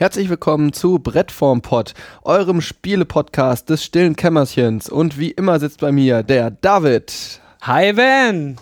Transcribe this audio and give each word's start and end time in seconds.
Herzlich 0.00 0.30
willkommen 0.30 0.72
zu 0.72 1.00
Brettformpod, 1.00 1.92
eurem 2.22 2.60
Spiele-Podcast 2.60 3.68
des 3.68 3.82
stillen 3.82 4.14
Kämmerchens. 4.14 4.88
Und 4.88 5.18
wie 5.18 5.32
immer 5.32 5.58
sitzt 5.58 5.80
bei 5.80 5.90
mir 5.90 6.22
der 6.22 6.52
David. 6.52 7.40
Hi 7.62 7.96
Van! 7.96 8.58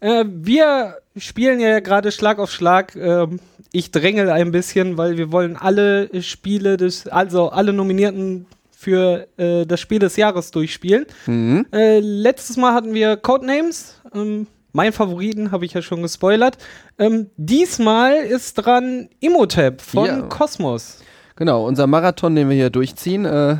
Äh, 0.00 0.24
wir 0.26 0.96
spielen 1.16 1.60
ja 1.60 1.78
gerade 1.78 2.10
Schlag 2.10 2.40
auf 2.40 2.50
Schlag. 2.50 2.96
Ähm, 2.96 3.38
ich 3.70 3.92
drängel 3.92 4.28
ein 4.28 4.50
bisschen, 4.50 4.98
weil 4.98 5.16
wir 5.16 5.30
wollen 5.30 5.56
alle 5.56 6.20
Spiele 6.20 6.76
des, 6.76 7.06
also 7.06 7.50
alle 7.50 7.72
Nominierten 7.72 8.46
für 8.76 9.28
äh, 9.36 9.66
das 9.66 9.78
Spiel 9.78 10.00
des 10.00 10.16
Jahres 10.16 10.50
durchspielen. 10.50 11.06
Mhm. 11.26 11.66
Äh, 11.72 12.00
letztes 12.00 12.56
Mal 12.56 12.74
hatten 12.74 12.92
wir 12.92 13.16
Codenames. 13.16 14.00
Ähm, 14.12 14.48
mein 14.76 14.92
Favoriten 14.92 15.50
habe 15.52 15.64
ich 15.64 15.72
ja 15.72 15.80
schon 15.80 16.02
gespoilert. 16.02 16.58
Ähm, 16.98 17.30
diesmal 17.36 18.12
ist 18.14 18.54
dran 18.54 19.08
Imhotep 19.20 19.80
von 19.80 20.06
Ja. 20.06 20.20
Kosmos. 20.22 20.98
Genau, 21.34 21.66
unser 21.66 21.86
Marathon, 21.86 22.34
den 22.34 22.48
wir 22.50 22.56
hier 22.56 22.70
durchziehen, 22.70 23.24
äh, 23.24 23.56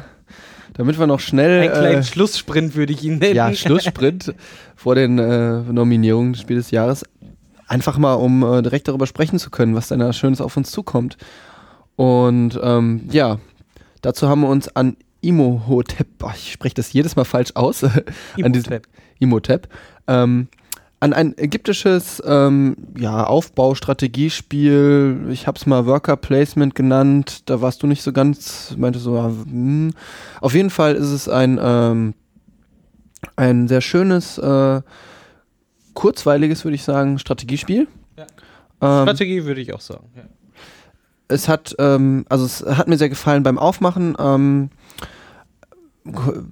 damit 0.75 0.99
wir 0.99 1.07
noch 1.07 1.21
schnell. 1.21 1.63
Ein 1.63 1.73
kleinen 1.73 2.01
äh, 2.01 2.05
Schlusssprint 2.05 2.77
würde 2.77 2.93
ich 2.93 3.03
ihn 3.03 3.19
nennen. 3.19 3.35
ja, 3.35 3.53
Schlusssprint 3.55 4.35
vor 4.77 4.95
den 4.95 5.19
äh, 5.19 5.61
Nominierungen 5.63 6.35
des 6.35 6.43
Spiel 6.43 6.57
des 6.57 6.71
Jahres. 6.71 7.03
Einfach 7.67 7.97
mal, 7.97 8.15
um 8.15 8.43
äh, 8.45 8.61
direkt 8.63 8.87
darüber 8.87 9.07
sprechen 9.07 9.39
zu 9.39 9.51
können, 9.51 9.75
was 9.75 9.89
denn 9.89 9.99
da 9.99 10.13
Schönes 10.13 10.43
auf 10.43 10.57
uns 10.57 10.71
zukommt. 10.71 11.17
Und 11.97 12.61
ähm, 12.63 13.09
ja, 13.11 13.39
dazu 14.03 14.29
haben 14.29 14.43
wir 14.43 14.49
uns 14.49 14.69
an 14.77 14.97
Imhotep, 15.23 16.09
ich 16.37 16.53
spreche 16.53 16.75
das 16.75 16.93
jedes 16.93 17.17
Mal 17.17 17.25
falsch 17.25 17.53
aus, 17.55 17.83
an 18.43 18.53
diesem 18.53 18.75
Imhotep. 18.75 18.87
Imhotep, 19.19 19.69
ähm, 20.07 20.49
an 21.01 21.13
ein 21.13 21.37
ägyptisches 21.37 22.23
ähm, 22.27 22.77
ja, 22.99 23.25
Aufbaustrategiespiel. 23.25 25.27
Ich 25.31 25.47
habe 25.47 25.59
es 25.59 25.67
mal 25.67 25.87
Worker 25.87 26.17
Placement 26.17 26.75
genannt. 26.75 27.49
Da 27.51 27.61
warst 27.61 27.83
du 27.83 27.87
nicht 27.87 28.03
so 28.03 28.13
ganz, 28.13 28.75
meinte 28.77 28.99
so, 28.99 29.19
ah, 29.19 29.29
hm. 29.29 29.93
auf 30.41 30.55
jeden 30.55 30.71
Fall 30.71 30.95
ist 30.95 31.11
es 31.11 31.29
ein 31.29 31.59
ähm, 31.61 32.15
ein 33.35 33.69
sehr 33.69 33.81
schönes, 33.81 34.39
äh, 34.39 34.83
kurzweiliges, 35.95 36.65
würde 36.65 36.75
ich 36.75 36.85
sagen, 36.85 37.19
Strategiespiel. 37.19 37.89
Ja. 38.17 38.27
Ähm, 38.81 39.05
Strategie 39.05 39.45
würde 39.45 39.61
ich 39.61 39.73
auch 39.73 39.81
sagen. 39.81 40.09
Ja. 40.15 40.23
es 41.29 41.49
hat, 41.49 41.75
ähm, 41.79 42.25
also 42.29 42.45
es 42.45 42.65
hat 42.65 42.87
mir 42.87 42.99
sehr 42.99 43.09
gefallen 43.09 43.43
beim 43.43 43.59
Aufmachen. 43.59 44.15
Ähm, 44.19 44.71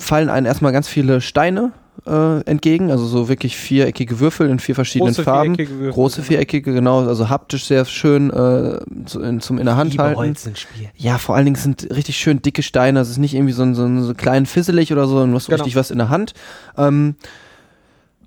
fallen 0.01 0.31
einem 0.31 0.47
erstmal 0.47 0.73
ganz 0.73 0.89
viele 0.89 1.21
Steine 1.21 1.73
äh, 2.07 2.41
entgegen, 2.43 2.91
also 2.91 3.07
so 3.07 3.29
wirklich 3.29 3.57
viereckige 3.57 4.21
Würfel 4.21 4.49
in 4.51 4.59
vier 4.59 4.75
verschiedenen 4.75 5.13
Große 5.15 5.23
Farben. 5.25 5.55
viereckige 5.55 5.79
Würfel, 5.79 5.93
Große 5.93 6.17
genau. 6.17 6.27
viereckige, 6.29 6.73
genau, 6.75 7.07
also 7.07 7.29
haptisch 7.29 7.65
sehr 7.67 7.85
schön 7.85 8.31
äh, 8.31 8.79
zu, 9.07 9.21
in, 9.23 9.41
zum 9.41 9.59
in 9.59 9.67
der 9.67 9.77
Hand 9.77 9.97
halten. 9.99 10.17
Holzenspiel. 10.19 10.91
Ja, 10.97 11.19
vor 11.19 11.35
allen 11.37 11.47
Dingen 11.47 11.57
sind 11.57 11.89
richtig 11.91 12.17
schön 12.17 12.43
dicke 12.43 12.63
Steine. 12.63 13.01
Es 13.01 13.11
ist 13.11 13.19
nicht 13.19 13.35
irgendwie 13.35 13.53
so 13.53 13.63
ein, 13.63 13.75
so 13.75 13.85
ein 13.85 14.03
so 14.03 14.15
klein 14.15 14.47
fisselig 14.47 14.93
oder 14.93 15.07
so, 15.07 15.13
sondern 15.15 15.31
du 15.31 15.37
hast 15.37 15.47
Genau. 15.47 15.63
richtig 15.63 15.77
was 15.77 15.91
in 15.91 15.99
der 15.99 16.09
Hand. 16.09 16.35
Ähm, 16.77 17.15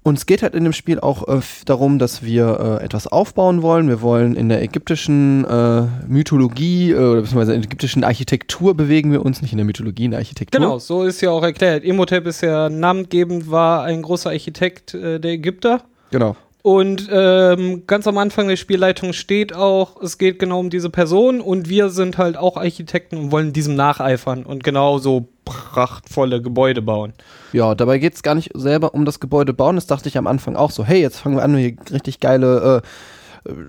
und 0.08 0.18
es 0.18 0.26
geht 0.26 0.42
halt 0.42 0.56
in 0.56 0.64
dem 0.64 0.72
Spiel 0.72 1.02
auch 1.02 1.28
äh, 1.28 1.42
darum, 1.66 2.00
dass 2.00 2.24
wir 2.24 2.80
äh, 2.82 2.86
etwas 2.86 3.08
aufbauen 3.08 3.62
wollen. 3.62 3.90
Wir 3.90 4.02
wollen 4.02 4.38
in 4.38 4.48
der 4.48 4.62
ägyptischen 4.64 5.44
äh, 5.44 5.82
Mythologie 6.08 6.92
äh, 6.92 6.96
oder 6.96 7.22
beziehungsweise 7.22 7.54
in 7.54 7.62
der 7.62 7.68
ägyptischen 7.68 8.06
Architektur 8.06 8.74
bewegen 8.74 9.12
wir 9.12 9.26
uns, 9.26 9.42
nicht 9.42 9.52
in 9.52 9.58
der 9.58 9.66
Mythologie, 9.66 10.06
in 10.06 10.12
der 10.12 10.20
Architektur. 10.20 10.62
Genau, 10.62 10.80
so 10.80 11.04
ist 11.04 11.20
ja 11.20 11.32
auch 11.32 11.44
erklärt. 11.44 11.84
Imhotep 11.84 12.26
ist 12.26 12.40
ja 12.40 12.70
namengebend, 12.70 13.52
war 13.52 13.84
ein 13.84 14.02
großer 14.02 14.30
Architekt 14.30 14.94
äh, 14.94 15.20
der 15.20 15.32
Ägypter. 15.32 15.82
Genau. 16.12 16.38
Und 16.64 17.08
ähm, 17.12 17.84
ganz 17.88 18.08
am 18.08 18.18
Anfang 18.18 18.48
der 18.48 18.58
Spielleitung 18.58 19.14
steht 19.14 19.56
auch, 19.56 20.02
es 20.02 20.18
geht 20.18 20.40
genau 20.40 20.60
um 20.60 20.70
diese 20.70 20.90
Person 20.90 21.40
und 21.40 21.70
wir 21.70 21.90
sind 21.90 22.18
halt 22.18 22.36
auch 22.36 22.58
Architekten 22.58 23.18
und 23.18 23.32
wollen 23.32 23.54
diesem 23.54 23.76
nacheifern 23.76 24.44
und 24.44 24.64
genau 24.64 24.98
so 24.98 25.28
prachtvolle 25.46 26.42
Gebäude 26.42 26.82
bauen. 26.82 27.14
Ja, 27.54 27.74
dabei 27.74 28.00
geht 28.00 28.16
es 28.16 28.24
gar 28.24 28.36
nicht 28.36 28.52
selber 28.54 28.94
um 28.94 29.06
das 29.06 29.20
Gebäude 29.20 29.54
bauen. 29.54 29.76
Das 29.76 29.88
dachte 29.88 30.10
ich 30.10 30.18
am 30.18 30.28
Anfang 30.28 30.58
auch 30.58 30.72
so, 30.72 30.84
hey, 30.84 31.00
jetzt 31.00 31.20
fangen 31.20 31.38
wir 31.38 31.44
an, 31.44 31.56
hier 31.56 31.76
richtig 31.92 32.20
geile, 32.20 32.82
äh, 32.84 32.88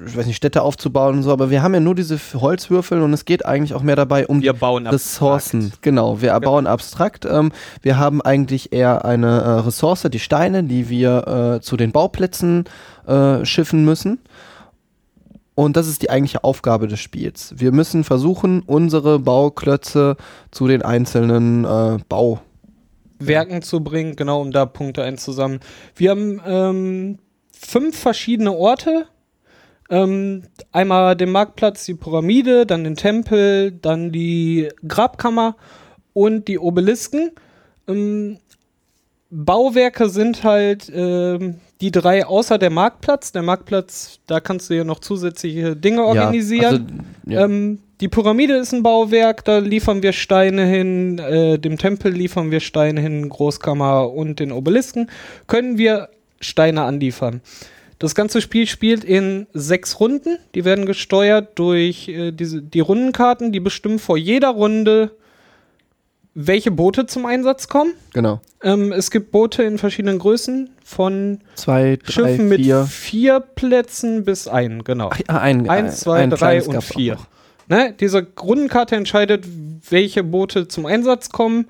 ich 0.06 0.16
weiß 0.16 0.26
nicht, 0.26 0.36
Städte 0.36 0.62
aufzubauen 0.62 1.16
und 1.16 1.22
so, 1.22 1.32
aber 1.32 1.50
wir 1.50 1.62
haben 1.62 1.74
ja 1.74 1.80
nur 1.80 1.94
diese 1.94 2.18
Holzwürfel 2.34 3.02
und 3.02 3.12
es 3.12 3.24
geht 3.24 3.44
eigentlich 3.46 3.74
auch 3.74 3.82
mehr 3.82 3.96
dabei 3.96 4.26
um 4.26 4.42
Wir 4.42 4.52
bauen 4.52 4.86
Ressourcen. 4.86 5.60
abstrakt. 5.60 5.82
Genau, 5.82 6.20
wir 6.20 6.38
bauen 6.40 6.66
abstrakt. 6.66 7.24
Ähm, 7.24 7.52
wir 7.82 7.98
haben 7.98 8.22
eigentlich 8.22 8.72
eher 8.72 9.04
eine 9.04 9.40
äh, 9.40 9.48
Ressource, 9.60 10.06
die 10.10 10.18
Steine, 10.18 10.64
die 10.64 10.88
wir 10.88 11.56
äh, 11.56 11.60
zu 11.60 11.76
den 11.76 11.92
Bauplätzen 11.92 12.64
äh, 13.06 13.44
schiffen 13.44 13.84
müssen. 13.84 14.20
Und 15.54 15.76
das 15.76 15.88
ist 15.88 16.02
die 16.02 16.10
eigentliche 16.10 16.44
Aufgabe 16.44 16.86
des 16.86 17.00
Spiels. 17.00 17.52
Wir 17.56 17.72
müssen 17.72 18.04
versuchen, 18.04 18.62
unsere 18.62 19.18
Bauklötze 19.18 20.16
zu 20.52 20.68
den 20.68 20.82
einzelnen 20.82 21.64
äh, 21.64 21.98
Bau 22.08 22.40
Werken 23.18 23.62
zu 23.62 23.82
bringen, 23.82 24.14
genau 24.16 24.40
um 24.40 24.52
da 24.52 24.66
Punkte 24.66 25.02
einzusammeln. 25.02 25.60
Wir 25.96 26.10
haben 26.10 26.40
ähm, 26.46 27.18
fünf 27.52 27.98
verschiedene 27.98 28.52
Orte. 28.52 29.06
Ähm, 29.90 30.42
einmal 30.70 31.16
den 31.16 31.30
Marktplatz, 31.30 31.84
die 31.86 31.94
Pyramide, 31.94 32.66
dann 32.66 32.84
den 32.84 32.96
Tempel, 32.96 33.72
dann 33.72 34.12
die 34.12 34.68
Grabkammer 34.86 35.56
und 36.12 36.48
die 36.48 36.58
Obelisken. 36.58 37.30
Ähm, 37.86 38.38
Bauwerke 39.30 40.08
sind 40.08 40.44
halt 40.44 40.90
ähm, 40.94 41.56
die 41.80 41.90
drei 41.90 42.26
außer 42.26 42.58
der 42.58 42.70
Marktplatz. 42.70 43.32
Der 43.32 43.42
Marktplatz, 43.42 44.20
da 44.26 44.40
kannst 44.40 44.70
du 44.70 44.74
ja 44.74 44.84
noch 44.84 45.00
zusätzliche 45.00 45.76
Dinge 45.76 46.04
organisieren. 46.04 47.04
Ja, 47.26 47.40
also, 47.40 47.40
ja. 47.40 47.44
Ähm, 47.44 47.78
die 48.00 48.08
Pyramide 48.08 48.56
ist 48.56 48.72
ein 48.72 48.82
Bauwerk, 48.82 49.44
da 49.44 49.58
liefern 49.58 50.02
wir 50.02 50.12
Steine 50.12 50.64
hin, 50.64 51.18
äh, 51.18 51.58
dem 51.58 51.78
Tempel 51.78 52.12
liefern 52.12 52.50
wir 52.50 52.60
Steine 52.60 53.00
hin, 53.00 53.28
Großkammer 53.28 54.10
und 54.12 54.38
den 54.38 54.52
Obelisken 54.52 55.10
können 55.48 55.78
wir 55.78 56.08
Steine 56.40 56.82
anliefern. 56.82 57.40
Das 57.98 58.14
ganze 58.14 58.40
Spiel 58.40 58.66
spielt 58.66 59.04
in 59.04 59.46
sechs 59.52 59.98
Runden. 59.98 60.38
Die 60.54 60.64
werden 60.64 60.86
gesteuert 60.86 61.58
durch 61.58 62.08
äh, 62.08 62.30
diese, 62.32 62.62
die 62.62 62.80
Rundenkarten, 62.80 63.50
die 63.50 63.60
bestimmen 63.60 63.98
vor 63.98 64.16
jeder 64.16 64.50
Runde, 64.50 65.10
welche 66.34 66.70
Boote 66.70 67.06
zum 67.06 67.26
Einsatz 67.26 67.68
kommen. 67.68 67.92
genau. 68.12 68.40
Ähm, 68.62 68.92
es 68.92 69.10
gibt 69.10 69.32
Boote 69.32 69.62
in 69.64 69.78
verschiedenen 69.78 70.18
Größen, 70.18 70.70
von 70.84 71.40
Zwei, 71.54 71.98
drei, 72.02 72.12
Schiffen 72.12 72.48
mit 72.48 72.60
vier. 72.62 72.84
vier 72.84 73.40
Plätzen 73.40 74.24
bis 74.24 74.48
ein, 74.48 74.84
genau. 74.84 75.10
Ja, 75.28 75.38
ein, 75.38 75.68
Eins, 75.68 76.00
zwei, 76.00 76.20
ein 76.20 76.30
drei 76.30 76.62
und 76.62 76.82
vier. 76.82 77.18
Ne? 77.68 77.94
Diese 78.00 78.26
Rundenkarte 78.40 78.96
entscheidet, 78.96 79.46
welche 79.90 80.24
Boote 80.24 80.66
zum 80.66 80.86
Einsatz 80.86 81.28
kommen 81.28 81.66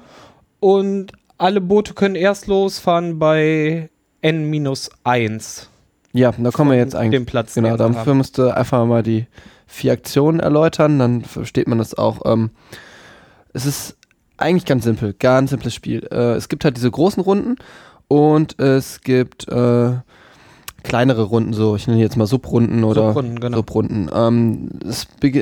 und 0.61 1.13
alle 1.37 1.61
Boote 1.61 1.95
können 1.95 2.15
erst 2.15 2.47
losfahren 2.47 3.19
bei 3.19 3.91
N-1. 4.23 5.67
Ja, 6.13 6.33
da 6.37 6.51
kommen 6.51 6.71
wir 6.71 6.79
jetzt 6.79 6.95
eigentlich. 6.95 7.21
Dem 7.21 7.27
Platz. 7.27 7.55
Genau, 7.55 7.71
den 7.71 7.79
dafür 7.79 8.07
haben. 8.07 8.19
musst 8.19 8.39
du 8.39 8.55
einfach 8.55 8.85
mal 8.87 9.03
die 9.03 9.27
vier 9.67 9.93
Aktionen 9.93 10.41
erläutern, 10.41 10.99
dann 10.99 11.23
versteht 11.23 11.69
man 11.69 11.79
das 11.79 11.97
auch. 11.97 12.23
Ähm, 12.25 12.51
es 13.53 13.67
ist 13.67 13.97
eigentlich 14.39 14.65
ganz 14.65 14.85
simpel, 14.85 15.13
ganz 15.13 15.51
simples 15.51 15.75
Spiel. 15.75 16.09
Äh, 16.11 16.35
es 16.35 16.49
gibt 16.49 16.65
halt 16.65 16.77
diese 16.77 16.91
großen 16.91 17.23
Runden 17.23 17.57
und 18.09 18.59
es 18.59 19.03
gibt 19.03 19.47
äh, 19.49 19.93
kleinere 20.83 21.23
Runden, 21.23 21.53
so 21.53 21.77
ich 21.77 21.87
nenne 21.87 22.01
jetzt 22.01 22.17
mal 22.17 22.27
Subrunden 22.27 22.85
oder 22.85 23.09
Subrunden, 23.09 23.41
genau. 23.41 23.59
Subrunden. 23.59 24.11
Ähm, 24.13 24.71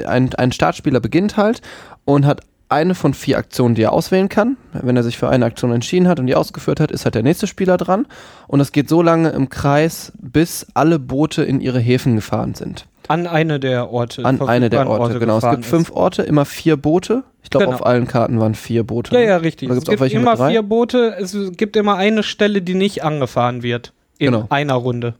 ein, 0.06 0.34
ein 0.34 0.52
Startspieler 0.52 1.00
beginnt 1.00 1.36
halt 1.36 1.62
und 2.04 2.26
hat 2.26 2.40
eine 2.68 2.94
von 2.94 3.14
vier 3.14 3.38
Aktionen, 3.38 3.74
die 3.74 3.82
er 3.82 3.92
auswählen 3.92 4.28
kann. 4.28 4.56
Wenn 4.72 4.96
er 4.96 5.02
sich 5.02 5.18
für 5.18 5.28
eine 5.28 5.44
Aktion 5.44 5.72
entschieden 5.72 6.08
hat 6.08 6.18
und 6.20 6.26
die 6.26 6.34
ausgeführt 6.34 6.80
hat, 6.80 6.90
ist 6.90 7.04
halt 7.04 7.14
der 7.14 7.22
nächste 7.22 7.46
Spieler 7.46 7.76
dran. 7.76 8.06
Und 8.48 8.60
es 8.60 8.72
geht 8.72 8.88
so 8.88 9.02
lange 9.02 9.30
im 9.30 9.48
Kreis, 9.48 10.12
bis 10.18 10.66
alle 10.74 10.98
Boote 10.98 11.42
in 11.44 11.60
ihre 11.60 11.78
Häfen 11.78 12.16
gefahren 12.16 12.54
sind. 12.54 12.86
An 13.08 13.26
eine 13.28 13.60
der 13.60 13.90
Orte. 13.92 14.24
An 14.24 14.40
eine 14.42 14.68
der 14.68 14.80
verfügbaren 14.80 15.02
Orte, 15.02 15.18
genau. 15.20 15.38
Es 15.38 15.48
gibt 15.50 15.64
fünf 15.64 15.90
Orte, 15.92 16.22
immer 16.22 16.44
vier 16.44 16.76
Boote. 16.76 17.22
Ich 17.44 17.50
glaube, 17.50 17.66
Genau. 17.66 17.76
auf 17.76 17.86
allen 17.86 18.08
Karten 18.08 18.40
waren 18.40 18.56
vier 18.56 18.82
Boote. 18.84 19.10
Ist. 19.10 19.14
Ja, 19.14 19.20
ne? 19.20 19.26
ja, 19.28 19.36
richtig. 19.36 19.68
Oder 19.70 19.78
Es 19.78 19.84
gibt 19.84 20.12
immer 20.12 20.36
vier 20.48 20.62
Boote. 20.62 21.14
Es 21.20 21.36
gibt 21.56 21.76
immer 21.76 21.94
eine 21.96 22.24
Stelle, 22.24 22.62
die 22.62 22.74
nicht 22.74 23.04
angefahren 23.04 23.62
wird. 23.62 23.92
In 24.18 24.32
Genau. 24.32 24.46
einer 24.50 24.74
Runde. 24.74 25.14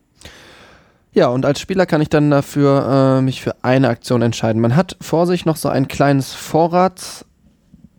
Ja, 1.12 1.28
und 1.28 1.46
als 1.46 1.60
Spieler 1.60 1.86
kann 1.86 2.02
ich 2.02 2.10
dann 2.10 2.30
dafür 2.30 3.18
äh, 3.18 3.22
mich 3.22 3.40
für 3.40 3.54
eine 3.62 3.88
Aktion 3.88 4.20
entscheiden. 4.20 4.60
Man 4.60 4.76
hat 4.76 4.96
vor 5.00 5.26
sich 5.26 5.46
noch 5.46 5.56
so 5.56 5.68
ein 5.70 5.88
kleines 5.88 6.34
Vorratskasten, 6.34 7.25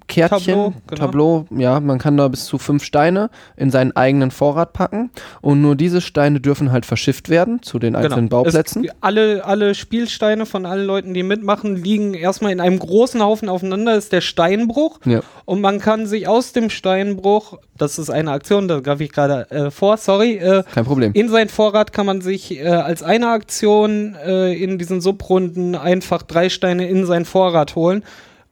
Kärtchen, 0.08 0.56
Tableau, 0.56 0.74
Tableau, 0.96 1.46
genau. 1.50 1.62
ja, 1.62 1.80
man 1.80 2.00
kann 2.00 2.16
da 2.16 2.28
bis 2.30 2.46
zu 2.46 2.58
fünf 2.58 2.84
Steine 2.84 3.30
in 3.58 3.72
seinen 3.72 3.96
eigenen 3.96 4.32
Vorrat 4.32 4.74
packen 4.74 5.12
und 5.42 5.62
nur 5.62 5.76
diese 5.76 6.00
Steine 6.02 6.40
dürfen 6.40 6.72
halt 6.72 6.86
verschifft 6.86 7.30
werden 7.30 7.62
zu 7.62 7.78
den 7.78 7.96
einzelnen 7.96 8.30
Bauplätzen. 8.30 8.86
Es, 8.86 8.92
alle, 9.02 9.44
alle 9.44 9.76
Spielsteine 9.76 10.46
von 10.46 10.66
allen 10.66 10.86
Leuten, 10.86 11.14
die 11.14 11.24
mitmachen, 11.24 11.76
liegen 11.76 12.14
erstmal 12.14 12.52
in 12.52 12.62
einem 12.62 12.80
großen 12.80 13.22
Haufen 13.22 13.50
aufeinander, 13.50 13.96
ist 13.96 14.14
der 14.14 14.22
Steinbruch. 14.22 15.00
Ja. 15.06 15.22
Und 15.46 15.62
man 15.62 15.80
kann 15.80 16.06
sich 16.06 16.28
aus 16.28 16.54
dem 16.54 16.70
Steinbruch, 16.70 17.60
das 17.78 18.00
ist 18.00 18.10
eine 18.10 18.32
Aktion, 18.32 18.68
da 18.68 18.80
greife 18.80 19.04
ich 19.04 19.12
gerade 19.12 19.52
äh, 19.52 19.72
vor, 19.72 19.98
sorry, 19.98 20.38
äh, 20.38 20.64
Kein 20.74 20.86
Problem. 20.86 21.12
in 21.14 21.30
sein 21.30 21.50
Vorrat 21.50 21.92
kann 21.92 22.06
man 22.06 22.22
sich 22.22 22.58
äh, 22.58 22.68
als 22.68 23.04
eine 23.04 23.30
Aktion 23.30 24.16
äh, 24.26 24.54
in 24.54 24.78
diesen 24.78 25.02
Subrunden 25.02 25.76
einfach 25.76 26.24
drei 26.24 26.50
Steine 26.50 26.88
in 26.88 27.06
sein 27.06 27.26
Vorrat 27.26 27.76
holen. 27.76 28.04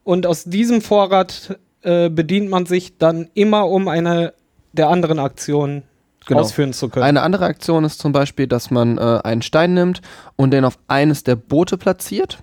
Und 0.06 0.24
aus 0.24 0.44
diesem 0.44 0.82
Vorrat 0.82 1.58
äh, 1.82 2.08
bedient 2.08 2.48
man 2.48 2.64
sich 2.64 2.96
dann 2.96 3.28
immer, 3.34 3.68
um 3.68 3.88
eine 3.88 4.34
der 4.72 4.88
anderen 4.88 5.18
Aktionen 5.18 5.82
Genau. 6.26 6.40
ausführen 6.40 6.72
zu 6.72 6.88
können. 6.88 7.04
Eine 7.04 7.22
andere 7.22 7.44
Aktion 7.44 7.84
ist 7.84 8.00
zum 8.00 8.12
Beispiel, 8.12 8.46
dass 8.46 8.70
man 8.70 8.98
äh, 8.98 9.20
einen 9.22 9.42
Stein 9.42 9.74
nimmt 9.74 10.00
und 10.34 10.52
den 10.52 10.64
auf 10.64 10.78
eines 10.88 11.22
der 11.22 11.36
Boote 11.36 11.76
platziert. 11.76 12.38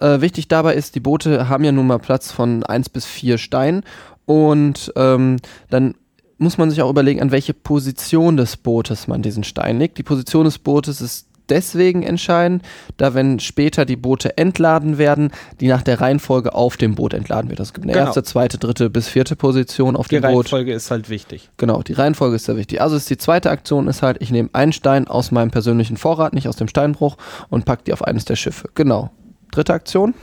Äh, 0.00 0.20
wichtig 0.22 0.48
dabei 0.48 0.74
ist, 0.74 0.94
die 0.94 1.00
Boote 1.00 1.48
haben 1.48 1.64
ja 1.64 1.72
nun 1.72 1.86
mal 1.86 1.98
Platz 1.98 2.32
von 2.32 2.64
1 2.64 2.88
bis 2.90 3.04
4 3.04 3.36
Steinen 3.36 3.82
und 4.24 4.92
ähm, 4.96 5.36
dann 5.68 5.94
muss 6.38 6.56
man 6.58 6.70
sich 6.70 6.80
auch 6.80 6.90
überlegen, 6.90 7.20
an 7.20 7.30
welche 7.30 7.52
Position 7.54 8.36
des 8.38 8.56
Bootes 8.56 9.06
man 9.06 9.20
diesen 9.22 9.44
Stein 9.44 9.78
legt. 9.78 9.98
Die 9.98 10.02
Position 10.02 10.44
des 10.44 10.58
Bootes 10.58 11.00
ist 11.02 11.28
deswegen 11.48 12.02
entscheidend, 12.02 12.62
da 12.96 13.14
wenn 13.14 13.38
später 13.40 13.84
die 13.84 13.96
Boote 13.96 14.36
entladen 14.38 14.98
werden, 14.98 15.30
die 15.60 15.68
nach 15.68 15.82
der 15.82 16.00
Reihenfolge 16.00 16.54
auf 16.54 16.76
dem 16.76 16.94
Boot 16.94 17.14
entladen 17.14 17.50
wird. 17.50 17.60
Es 17.60 17.72
gibt 17.74 17.84
eine 17.84 17.92
Genau. 17.92 18.06
erste, 18.06 18.22
zweite, 18.22 18.58
dritte 18.58 18.90
bis 18.90 19.08
vierte 19.08 19.36
Position 19.36 19.96
auf 19.96 20.08
die 20.08 20.16
dem 20.16 20.22
Boot. 20.22 20.46
Reihenfolge 20.46 20.72
ist 20.72 20.90
halt 20.90 21.08
wichtig. 21.08 21.50
Genau, 21.56 21.82
die 21.82 21.92
Reihenfolge 21.92 22.36
ist 22.36 22.44
sehr 22.46 22.56
wichtig. 22.56 22.80
Also 22.80 22.96
ist 22.96 23.08
die 23.10 23.18
zweite 23.18 23.50
Aktion 23.50 23.88
ist 23.88 24.02
halt, 24.02 24.18
ich 24.20 24.30
nehme 24.30 24.50
einen 24.52 24.72
Stein 24.72 25.08
aus 25.08 25.30
meinem 25.30 25.50
persönlichen 25.50 25.96
Vorrat, 25.96 26.32
nicht 26.34 26.48
aus 26.48 26.56
dem 26.56 26.68
Steinbruch, 26.68 27.16
und 27.48 27.64
pack 27.64 27.84
die 27.84 27.92
auf 27.92 28.02
eines 28.02 28.24
der 28.24 28.36
Schiffe. 28.36 28.68
Genau. 28.74 29.10
Dritte 29.52 29.72
Aktion? 29.74 30.14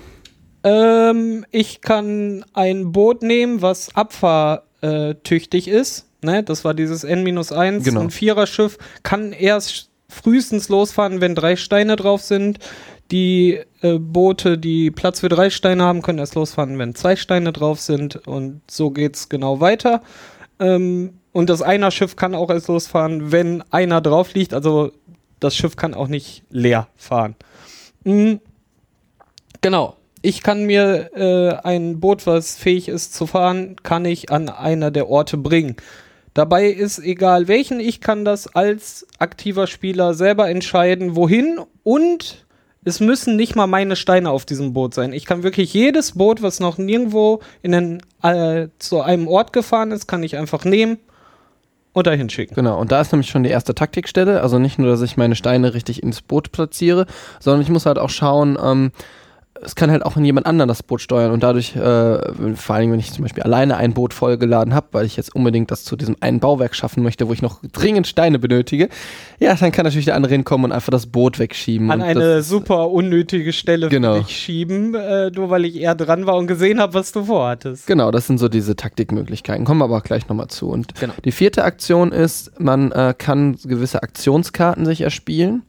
Ähm, 0.64 1.46
ich 1.52 1.82
kann 1.82 2.46
ein 2.54 2.92
Boot 2.92 3.22
nehmen, 3.22 3.62
was 3.62 3.94
abfahrtüchtig 3.96 5.68
ist. 5.68 6.08
Ne? 6.22 6.44
Das 6.44 6.64
war 6.64 6.74
dieses 6.74 7.04
N-1, 7.04 7.84
Genau. 7.84 8.02
ein 8.02 8.10
Viererschiff. 8.12 8.78
Kann 9.04 9.34
erst 9.34 9.90
frühestens 10.14 10.70
losfahren, 10.70 11.22
wenn 11.22 11.36
drei 11.36 11.56
Steine 11.56 11.96
drauf 11.96 12.22
sind. 12.22 12.60
Die 13.12 13.60
äh, 13.82 14.00
Boote, 14.00 14.58
die 14.58 14.92
Platz 14.92 15.20
für 15.20 15.30
drei 15.30 15.50
Steine 15.50 15.84
haben, 15.84 16.02
können 16.02 16.20
erst 16.20 16.36
losfahren, 16.36 16.80
wenn 16.80 16.96
zwei 16.96 17.16
Steine 17.16 17.52
drauf 17.52 17.80
sind. 17.80 18.28
Und 18.28 18.62
so 18.70 18.92
geht's 18.92 19.30
genau 19.30 19.60
weiter. 19.60 20.02
Ähm, 20.60 21.20
und 21.32 21.50
das 21.50 21.62
Einer-Schiff 21.62 22.16
kann 22.16 22.36
auch 22.36 22.50
erst 22.50 22.68
losfahren, 22.68 23.32
wenn 23.32 23.64
einer 23.72 24.02
drauf 24.02 24.34
liegt. 24.34 24.54
Also 24.54 24.92
das 25.40 25.56
Schiff 25.56 25.76
kann 25.76 25.94
auch 25.94 26.08
nicht 26.08 26.44
leer 26.50 26.88
fahren. 26.96 27.36
Mhm. 28.04 28.40
Genau. 29.62 29.98
Ich 30.22 30.42
kann 30.42 30.64
mir 30.64 31.12
äh, 31.16 31.68
ein 31.68 32.00
Boot, 32.00 32.26
was 32.26 32.56
fähig 32.56 32.88
ist 32.88 33.14
zu 33.14 33.28
fahren, 33.28 33.76
kann 33.84 34.06
ich 34.06 34.32
an 34.32 34.48
einer 34.48 34.90
der 34.90 35.10
Orte 35.10 35.36
bringen. 35.36 35.76
Dabei 36.34 36.68
ist 36.68 37.00
egal 37.00 37.48
welchen, 37.48 37.80
ich 37.80 38.02
kann 38.02 38.26
das 38.26 38.48
als 38.56 39.06
aktiver 39.20 39.68
Spieler 39.68 40.14
selber 40.14 40.50
entscheiden, 40.50 41.16
wohin 41.16 41.60
und 41.84 42.46
es 42.86 43.00
müssen 43.00 43.36
nicht 43.36 43.56
mal 43.56 43.68
meine 43.68 43.96
Steine 43.96 44.30
auf 44.30 44.46
diesem 44.46 44.74
Boot 44.74 44.94
sein. 44.94 45.14
Ich 45.14 45.26
kann 45.26 45.44
wirklich 45.44 45.74
jedes 45.74 46.14
Boot, 46.14 46.42
was 46.42 46.60
noch 46.60 46.78
nirgendwo 46.78 47.40
in 47.62 47.72
den, 47.72 48.02
äh, 48.22 48.68
zu 48.80 49.02
einem 49.02 49.28
Ort 49.28 49.54
gefahren 49.54 49.92
ist, 49.92 50.08
kann 50.08 50.24
ich 50.24 50.36
einfach 50.36 50.66
nehmen 50.66 50.98
und 51.94 52.08
dahin 52.08 52.30
schicken. 52.30 52.56
Genau, 52.56 52.80
und 52.80 52.92
da 52.92 53.00
ist 53.00 53.12
nämlich 53.12 53.30
schon 53.30 53.44
die 53.44 53.52
erste 53.52 53.76
Taktikstelle. 53.76 54.42
Also 54.42 54.60
nicht 54.60 54.80
nur, 54.80 54.90
dass 54.90 55.02
ich 55.02 55.16
meine 55.16 55.36
Steine 55.36 55.74
richtig 55.74 56.04
ins 56.04 56.22
Boot 56.22 56.52
platziere, 56.52 57.06
sondern 57.40 57.62
ich 57.62 57.70
muss 57.70 57.86
halt 57.86 58.00
auch 58.00 58.10
schauen, 58.10 58.58
ähm, 58.62 58.92
es 59.66 59.76
kann 59.76 59.90
halt 59.92 60.06
auch 60.06 60.18
jemand 60.18 60.46
anderen 60.46 60.68
das 60.68 60.84
Boot 60.84 61.02
steuern 61.02 61.32
und 61.32 61.44
dadurch, 61.44 61.76
äh, 61.76 62.56
vor 62.56 62.76
allem 62.76 62.92
wenn 62.92 63.00
ich 63.00 63.12
zum 63.12 63.24
Beispiel 63.24 63.44
alleine 63.44 63.78
ein 63.78 63.94
Boot 63.94 64.14
vollgeladen 64.14 64.74
habe, 64.74 64.88
weil 64.92 65.06
ich 65.06 65.16
jetzt 65.18 65.36
unbedingt 65.36 65.72
das 65.72 65.84
zu 65.84 65.96
diesem 65.96 66.16
einen 66.20 66.40
Bauwerk 66.40 66.76
schaffen 66.76 67.04
möchte, 67.04 67.28
wo 67.28 67.34
ich 67.34 67.42
noch 67.42 67.60
dringend 67.72 68.08
Steine 68.08 68.40
benötige, 68.40 68.90
ja, 69.40 69.56
dann 69.56 69.72
kann 69.72 69.86
natürlich 69.86 70.06
der 70.06 70.16
andere 70.16 70.34
hinkommen 70.34 70.66
und 70.66 70.72
einfach 70.72 70.92
das 70.92 71.08
Boot 71.08 71.40
wegschieben. 71.40 71.92
An 71.92 72.02
eine 72.02 72.42
super 72.44 72.90
unnötige 72.92 73.54
Stelle 73.54 73.90
Genau. 73.90 74.16
für 74.16 74.24
dich 74.24 74.36
schieben, 74.38 74.96
äh, 74.96 75.32
nur 75.32 75.50
weil 75.50 75.66
ich 75.66 75.76
eher 75.80 75.96
dran 75.96 76.26
war 76.26 76.36
und 76.36 76.48
gesehen 76.48 76.80
habe, 76.80 76.94
was 76.94 77.12
du 77.12 77.24
vorhattest. 77.26 77.88
Genau, 77.88 78.12
das 78.12 78.28
sind 78.28 78.40
so 78.40 78.50
diese 78.50 78.76
Taktikmöglichkeiten. 78.76 79.66
Kommen 79.66 79.80
wir 79.80 79.86
aber 79.86 80.02
gleich 80.02 80.28
nochmal 80.28 80.48
zu. 80.48 80.70
Und 80.70 80.96
Genau. 81.00 81.14
die 81.24 81.32
vierte 81.32 81.64
Aktion 81.64 82.12
ist, 82.12 82.60
man 82.60 82.92
äh, 82.92 83.14
kann 83.18 83.58
gewisse 83.64 84.04
Aktionskarten 84.04 84.86
sich 84.86 85.02
erspielen. 85.02 85.64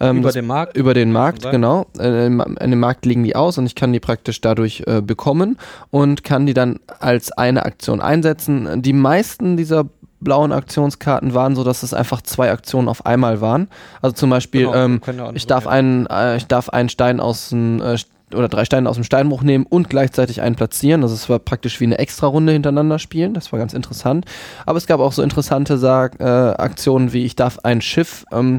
Ähm, 0.00 0.18
Über 0.18 0.32
den 0.32 0.46
Markt. 0.46 0.76
Über 0.76 0.94
den 0.94 1.12
man 1.12 1.22
Markt, 1.22 1.50
genau. 1.50 1.86
Äh, 1.98 2.26
an 2.26 2.70
dem 2.70 2.80
Markt 2.80 3.06
liegen 3.06 3.24
die 3.24 3.36
aus 3.36 3.58
und 3.58 3.66
ich 3.66 3.74
kann 3.74 3.92
die 3.92 4.00
praktisch 4.00 4.40
dadurch 4.40 4.82
äh, 4.86 5.00
bekommen 5.00 5.58
und 5.90 6.24
kann 6.24 6.46
die 6.46 6.54
dann 6.54 6.80
als 7.00 7.32
eine 7.32 7.64
Aktion 7.64 8.00
einsetzen. 8.00 8.82
Die 8.82 8.92
meisten 8.92 9.56
dieser 9.56 9.86
blauen 10.20 10.52
Aktionskarten 10.52 11.34
waren 11.34 11.54
so, 11.54 11.62
dass 11.62 11.82
es 11.82 11.94
einfach 11.94 12.22
zwei 12.22 12.50
Aktionen 12.50 12.88
auf 12.88 13.06
einmal 13.06 13.40
waren. 13.40 13.68
Also 14.02 14.14
zum 14.14 14.30
Beispiel, 14.30 14.62
Genau, 14.64 14.74
ähm, 14.74 15.00
ich 15.34 15.46
darf 15.46 15.66
einen, 15.66 16.06
äh, 16.06 16.36
ich 16.36 16.46
darf 16.46 16.70
einen 16.70 16.88
Stein 16.88 17.20
aus 17.20 17.50
dem 17.50 17.80
äh, 17.80 17.98
oder 18.34 18.48
drei 18.48 18.64
Steine 18.64 18.88
aus 18.88 18.96
dem 18.96 19.04
Steinbruch 19.04 19.42
nehmen 19.42 19.64
und 19.68 19.88
gleichzeitig 19.88 20.40
einen 20.40 20.56
platzieren. 20.56 21.02
Also 21.02 21.14
es 21.14 21.28
war 21.28 21.38
praktisch 21.38 21.78
wie 21.80 21.84
eine 21.84 21.98
Extra-Runde 21.98 22.52
hintereinander 22.52 22.98
spielen. 22.98 23.34
Das 23.34 23.52
war 23.52 23.60
ganz 23.60 23.74
interessant. 23.74 24.24
Aber 24.66 24.78
es 24.78 24.86
gab 24.86 24.98
auch 24.98 25.12
so 25.12 25.22
interessante 25.22 25.78
Sag, 25.78 26.20
äh, 26.20 26.24
Aktionen 26.24 27.12
wie 27.12 27.24
ich 27.24 27.36
darf 27.36 27.60
ein 27.62 27.80
Schiff 27.80 28.24
ähm, 28.32 28.58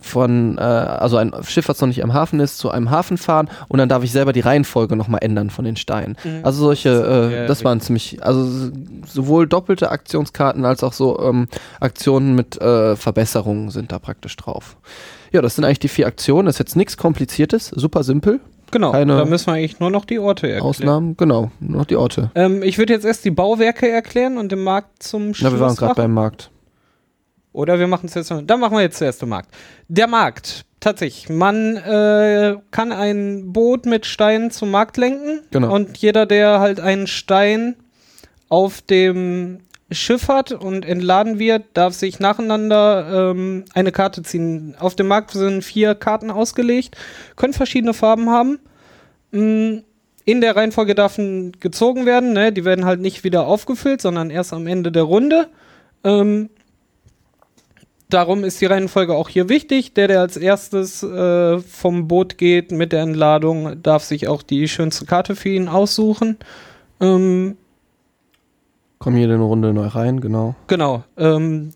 von, 0.00 0.58
äh, 0.58 0.60
also 0.60 1.16
ein 1.16 1.32
Schiff, 1.42 1.68
was 1.68 1.80
noch 1.80 1.88
nicht 1.88 2.02
am 2.02 2.14
Hafen 2.14 2.40
ist, 2.40 2.58
zu 2.58 2.70
einem 2.70 2.90
Hafen 2.90 3.18
fahren 3.18 3.48
und 3.68 3.78
dann 3.78 3.88
darf 3.88 4.02
ich 4.02 4.12
selber 4.12 4.32
die 4.32 4.40
Reihenfolge 4.40 4.96
nochmal 4.96 5.20
ändern 5.22 5.50
von 5.50 5.64
den 5.64 5.76
Steinen. 5.76 6.16
Mhm. 6.24 6.40
Also 6.42 6.64
solche, 6.64 6.88
Ja, 6.90 7.44
äh, 7.44 7.46
das 7.46 7.64
waren 7.64 7.80
ziemlich, 7.80 8.22
also 8.22 8.70
sowohl 9.06 9.46
doppelte 9.46 9.90
Aktionskarten 9.90 10.64
als 10.64 10.82
auch 10.82 10.92
so 10.92 11.20
ähm, 11.20 11.48
Aktionen 11.80 12.34
mit 12.34 12.60
äh, 12.60 12.96
Verbesserungen 12.96 13.70
sind 13.70 13.92
da 13.92 13.98
praktisch 13.98 14.36
drauf. 14.36 14.76
Ja, 15.32 15.42
das 15.42 15.54
sind 15.54 15.64
eigentlich 15.64 15.78
die 15.78 15.88
vier 15.88 16.06
Aktionen. 16.06 16.46
Das 16.46 16.56
ist 16.56 16.58
jetzt 16.60 16.76
nichts 16.76 16.96
Kompliziertes, 16.96 17.68
super 17.68 18.02
simpel. 18.02 18.40
Genau, 18.72 18.92
keine 18.92 19.16
da 19.16 19.24
müssen 19.24 19.48
wir 19.48 19.54
eigentlich 19.54 19.80
nur 19.80 19.90
noch 19.90 20.04
die 20.04 20.18
Orte 20.18 20.46
erklären. 20.46 20.68
Ausnahmen, 20.68 21.16
genau, 21.16 21.50
nur 21.60 21.78
noch 21.78 21.86
die 21.86 21.96
Orte. 21.96 22.30
Ähm, 22.34 22.62
ich 22.62 22.78
würde 22.78 22.92
jetzt 22.92 23.04
erst 23.04 23.24
die 23.24 23.30
Bauwerke 23.30 23.88
erklären 23.88 24.38
und 24.38 24.52
den 24.52 24.62
Markt 24.62 25.02
zum 25.02 25.34
Schluss 25.34 25.50
Na, 25.50 25.58
wir 25.58 25.60
waren 25.60 25.76
gerade 25.76 25.94
beim 25.94 26.14
Markt. 26.14 26.50
Oder 27.52 27.78
wir 27.78 27.86
machen 27.86 28.06
es 28.06 28.14
jetzt. 28.14 28.30
Dann 28.30 28.60
machen 28.60 28.76
wir 28.76 28.82
jetzt 28.82 28.98
zuerst 28.98 29.22
den 29.22 29.28
Markt. 29.28 29.52
Der 29.88 30.06
Markt, 30.06 30.64
tatsächlich. 30.78 31.28
Man 31.28 31.76
äh, 31.76 32.56
kann 32.70 32.92
ein 32.92 33.52
Boot 33.52 33.86
mit 33.86 34.06
Steinen 34.06 34.50
zum 34.50 34.70
Markt 34.70 34.96
lenken. 34.96 35.40
Genau. 35.50 35.74
Und 35.74 35.98
jeder, 35.98 36.26
der 36.26 36.60
halt 36.60 36.80
einen 36.80 37.06
Stein 37.06 37.76
auf 38.48 38.82
dem 38.82 39.60
Schiff 39.92 40.28
hat 40.28 40.52
und 40.52 40.84
entladen 40.84 41.38
wird, 41.38 41.64
darf 41.74 41.94
sich 41.94 42.20
nacheinander 42.20 43.32
ähm, 43.32 43.64
eine 43.74 43.90
Karte 43.90 44.22
ziehen. 44.22 44.76
Auf 44.78 44.94
dem 44.94 45.08
Markt 45.08 45.32
sind 45.32 45.64
vier 45.64 45.94
Karten 45.94 46.30
ausgelegt, 46.30 46.96
können 47.34 47.52
verschiedene 47.52 47.92
Farben 47.92 48.30
haben. 48.30 48.60
Mm, 49.32 49.78
In 50.24 50.40
der 50.40 50.54
Reihenfolge 50.54 50.94
dürfen 50.94 51.58
gezogen 51.58 52.06
werden, 52.06 52.32
ne? 52.32 52.52
die 52.52 52.64
werden 52.64 52.84
halt 52.84 53.00
nicht 53.00 53.24
wieder 53.24 53.46
aufgefüllt, 53.46 54.00
sondern 54.00 54.30
erst 54.30 54.52
am 54.52 54.68
Ende 54.68 54.92
der 54.92 55.02
Runde. 55.02 55.48
Ähm, 56.04 56.50
darum 58.12 58.44
ist 58.44 58.60
die 58.60 58.66
Reihenfolge 58.66 59.14
auch 59.14 59.28
hier 59.28 59.48
wichtig. 59.48 59.94
Der, 59.94 60.08
der 60.08 60.20
als 60.20 60.36
erstes 60.36 61.02
äh, 61.02 61.58
vom 61.58 62.08
Boot 62.08 62.38
geht 62.38 62.72
mit 62.72 62.92
der 62.92 63.02
Entladung, 63.02 63.82
darf 63.82 64.04
sich 64.04 64.28
auch 64.28 64.42
die 64.42 64.68
schönste 64.68 65.06
Karte 65.06 65.36
für 65.36 65.48
ihn 65.48 65.68
aussuchen. 65.68 66.36
Ähm, 67.00 67.56
Kommen 68.98 69.16
jede 69.16 69.36
Runde 69.38 69.72
neu 69.72 69.86
rein, 69.86 70.20
genau. 70.20 70.54
genau. 70.66 71.04
Ähm, 71.16 71.70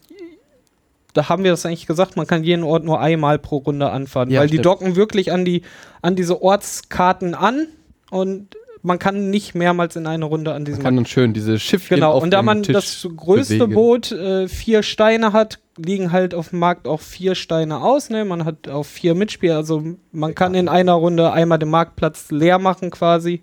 da 1.15 1.29
haben 1.29 1.45
wir 1.45 1.53
das 1.53 1.65
eigentlich 1.65 1.87
gesagt, 1.87 2.17
man 2.17 2.27
kann 2.27 2.45
jeden 2.45 2.65
Ort 2.65 2.85
nur 2.85 3.01
einmal 3.01 3.39
pro 3.39 3.59
Runde 3.59 3.91
anfahren, 3.91 4.31
Ja, 4.31 4.41
weil 4.41 4.49
die 4.49 4.55
stimmt. 4.55 4.67
docken 4.67 4.97
wirklich 4.97 5.33
an 5.33 5.45
die 5.45 5.63
an 6.03 6.17
diese 6.17 6.43
Ortskarten 6.43 7.35
an 7.35 7.69
und 8.11 8.57
man 8.85 8.99
kann 8.99 9.31
nicht 9.31 9.55
mehrmals 9.55 9.97
in 9.97 10.07
einer 10.07 10.27
Runde 10.27 10.53
an 10.53 10.67
diesem 10.67 10.79
Man 10.79 10.85
kann 10.85 10.97
dann 10.97 11.07
schön 11.07 11.33
diese 11.33 11.59
Schiffchen 11.59 11.97
Genau, 11.97 12.21
und 12.21 12.31
da 12.31 12.43
man 12.43 12.63
Tisch 12.63 12.75
das 12.75 13.09
größte 13.17 13.59
bewegen. 13.59 13.75
Boot 13.75 14.13
äh, 14.13 14.47
vier 14.47 14.83
Steine 14.83 15.33
hat, 15.33 15.59
liegen 15.79 16.13
halt 16.13 16.35
auf 16.35 16.51
dem 16.51 16.59
Markt 16.59 16.87
auch 16.87 17.01
vier 17.01 17.35
Steine 17.35 17.81
aus. 17.81 18.11
Ne? 18.11 18.27
Man 18.27 18.45
hat 18.45 18.69
auch 18.69 18.85
vier 18.85 19.15
Mitspieler, 19.15 19.57
also 19.57 19.83
man 20.13 20.35
kann 20.35 20.55
in 20.55 20.69
einer 20.69 20.93
Runde 20.93 21.33
einmal 21.33 21.59
den 21.59 21.71
Marktplatz 21.71 22.31
leer 22.31 22.59
machen 22.59 22.91
quasi, 22.91 23.41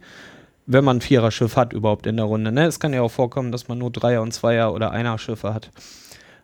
wenn 0.67 0.85
man 0.85 0.97
ein 0.97 1.01
Vierer-Schiff 1.01 1.55
hat 1.55 1.73
überhaupt 1.73 2.05
in 2.05 2.17
der 2.17 2.25
Runde. 2.27 2.51
Ne? 2.51 2.67
Es 2.67 2.79
kann 2.79 2.93
ja 2.93 3.01
auch 3.01 3.11
vorkommen, 3.11 3.51
dass 3.51 3.67
man 3.67 3.79
nur 3.79 3.91
Dreier- 3.91 4.21
und 4.21 4.33
Zweier- 4.33 4.73
oder 4.73 4.91
Einer-Schiffe 4.91 5.55
hat. 5.55 5.71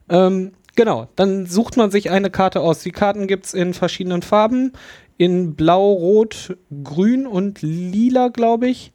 Ähm, 0.10 0.54
genau, 0.76 1.08
dann 1.16 1.46
sucht 1.46 1.78
man 1.78 1.92
sich 1.92 2.10
eine 2.10 2.32
Karte 2.32 2.62
aus. 2.62 2.80
Die 2.82 2.92
Karten 2.92 3.28
gibt 3.28 3.46
es 3.46 3.54
in 3.54 3.76
verschiedenen 3.76 4.24
Farben. 4.24 4.74
In 5.18 5.56
Blau, 5.56 5.94
Rot, 5.94 6.56
Grün 6.84 7.26
und 7.28 7.62
Lila, 7.62 8.28
glaube 8.30 8.68
ich. 8.68 8.94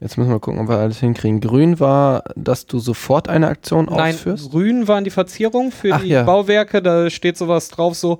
Jetzt 0.00 0.18
müssen 0.18 0.30
wir 0.30 0.40
gucken, 0.40 0.58
ob 0.60 0.68
wir 0.68 0.78
alles 0.78 0.98
hinkriegen. 0.98 1.40
Grün 1.40 1.78
war, 1.78 2.24
dass 2.34 2.66
du 2.66 2.80
sofort 2.80 3.28
eine 3.28 3.46
Aktion 3.46 3.84
Nein, 3.84 4.14
ausführst. 4.16 4.50
grün 4.50 4.88
waren 4.88 5.04
die 5.04 5.10
Verzierungen 5.10 5.70
für 5.70 5.94
Ach 5.94 6.02
die 6.02 6.08
ja. 6.08 6.24
Bauwerke. 6.24 6.82
Da 6.82 7.08
steht 7.08 7.36
sowas 7.36 7.68
drauf, 7.68 7.94
so 7.94 8.18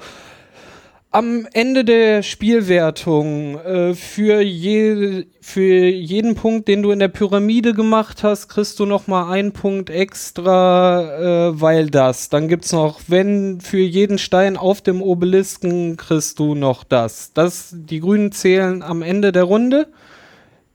am 1.13 1.47
Ende 1.53 1.85
der 1.85 2.23
Spielwertung 2.23 3.59
äh, 3.59 3.95
für, 3.95 4.41
je, 4.41 5.27
für 5.43 5.87
jeden 5.87 6.35
Punkt, 6.35 6.69
den 6.69 6.83
du 6.83 6.91
in 6.91 6.99
der 6.99 7.09
Pyramide 7.09 7.75
gemacht 7.75 8.23
hast, 8.23 8.49
kriegst 8.49 8.81
du 8.81 8.87
noch 8.87 9.07
mal 9.07 9.31
einen 9.31 9.53
Punkt 9.53 9.91
extra, 9.91 11.51
äh, 11.51 11.61
weil 11.61 11.91
das. 11.91 12.31
Dann 12.31 12.49
gibt's 12.49 12.73
noch, 12.73 13.01
wenn 13.09 13.61
für 13.61 13.79
jeden 13.79 14.17
Stein 14.17 14.57
auf 14.57 14.81
dem 14.81 15.03
Obelisken 15.03 15.99
kriegst 15.99 16.39
du 16.39 16.55
noch 16.55 16.83
das. 16.83 17.35
Das, 17.35 17.75
die 17.77 18.01
Grünen 18.01 18.33
zählen 18.33 18.83
am 18.83 19.03
Ende 19.03 19.33
der 19.33 19.45
Runde. 19.45 19.89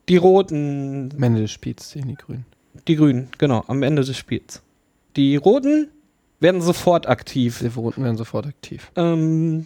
Die 0.08 0.18
Roten 0.18 1.10
Am 1.16 1.24
Ende 1.24 1.42
des 1.42 1.52
Spiels 1.52 1.90
sehen 1.90 2.08
die 2.08 2.16
Grünen. 2.16 2.46
die 2.88 2.96
Grünen, 2.96 3.30
genau, 3.40 3.64
am 3.68 3.82
Ende 3.82 4.04
des 4.04 4.16
Spiels. 4.16 4.62
Die 5.16 5.36
Roten 5.36 5.90
werden 6.40 6.62
sofort 6.62 7.10
aktiv. 7.10 7.60
Die 7.60 7.68
Roten 7.68 8.04
werden 8.04 8.18
sofort 8.18 8.46
aktiv. 8.46 8.92
Ähm, 8.96 9.66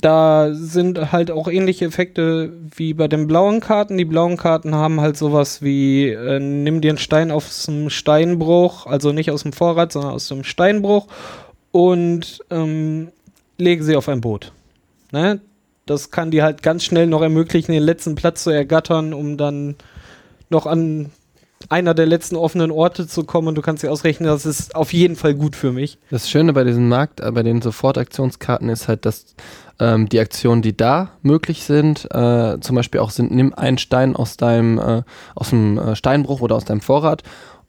da 0.00 0.52
sind 0.52 1.10
halt 1.10 1.30
auch 1.30 1.48
ähnliche 1.48 1.86
Effekte 1.86 2.52
wie 2.76 2.92
bei 2.92 3.08
den 3.08 3.26
blauen 3.26 3.60
Karten. 3.60 3.96
Die 3.96 4.04
blauen 4.04 4.36
Karten 4.36 4.74
haben 4.74 5.00
halt 5.00 5.16
sowas 5.16 5.62
wie, 5.62 6.10
äh, 6.10 6.38
nimm 6.38 6.80
dir 6.80 6.90
einen 6.90 6.98
Stein 6.98 7.30
aus 7.30 7.64
dem 7.64 7.88
Steinbruch, 7.88 8.86
also 8.86 9.12
nicht 9.12 9.30
aus 9.30 9.42
dem 9.42 9.52
Vorrat, 9.52 9.92
sondern 9.92 10.12
aus 10.12 10.28
dem 10.28 10.44
Steinbruch 10.44 11.06
und 11.72 12.40
ähm, 12.50 13.08
lege 13.58 13.82
sie 13.82 13.96
auf 13.96 14.08
ein 14.08 14.20
Boot. 14.20 14.52
Ne? 15.12 15.40
Das 15.86 16.10
kann 16.10 16.30
dir 16.30 16.42
halt 16.42 16.62
ganz 16.62 16.84
schnell 16.84 17.06
noch 17.06 17.22
ermöglichen, 17.22 17.72
den 17.72 17.82
letzten 17.82 18.16
Platz 18.16 18.44
zu 18.44 18.50
ergattern, 18.50 19.14
um 19.14 19.38
dann 19.38 19.76
noch 20.50 20.66
an 20.66 21.10
einer 21.68 21.94
der 21.94 22.06
letzten 22.06 22.36
offenen 22.36 22.70
Orte 22.70 23.06
zu 23.08 23.24
kommen 23.24 23.54
du 23.54 23.62
kannst 23.62 23.82
dir 23.82 23.90
ausrechnen, 23.90 24.28
das 24.28 24.46
ist 24.46 24.76
auf 24.76 24.92
jeden 24.92 25.16
Fall 25.16 25.34
gut 25.34 25.56
für 25.56 25.72
mich. 25.72 25.98
Das 26.10 26.28
Schöne 26.28 26.52
bei 26.52 26.64
diesem 26.64 26.88
Markt, 26.88 27.20
äh, 27.20 27.30
bei 27.32 27.42
den 27.42 27.62
Sofortaktionskarten 27.62 28.68
ist 28.68 28.88
halt, 28.88 29.06
dass 29.06 29.34
ähm, 29.78 30.08
die 30.08 30.20
Aktionen, 30.20 30.62
die 30.62 30.76
da 30.76 31.10
möglich 31.22 31.64
sind, 31.64 32.06
äh, 32.12 32.60
zum 32.60 32.76
Beispiel 32.76 33.00
auch 33.00 33.10
sind, 33.10 33.30
nimm 33.30 33.54
einen 33.54 33.78
Stein 33.78 34.16
aus 34.16 34.36
deinem, 34.36 34.78
äh, 34.78 35.02
aus 35.34 35.50
dem 35.50 35.78
äh, 35.78 35.96
Steinbruch 35.96 36.40
oder 36.40 36.56
aus 36.56 36.64
deinem 36.64 36.80
Vorrat 36.80 37.22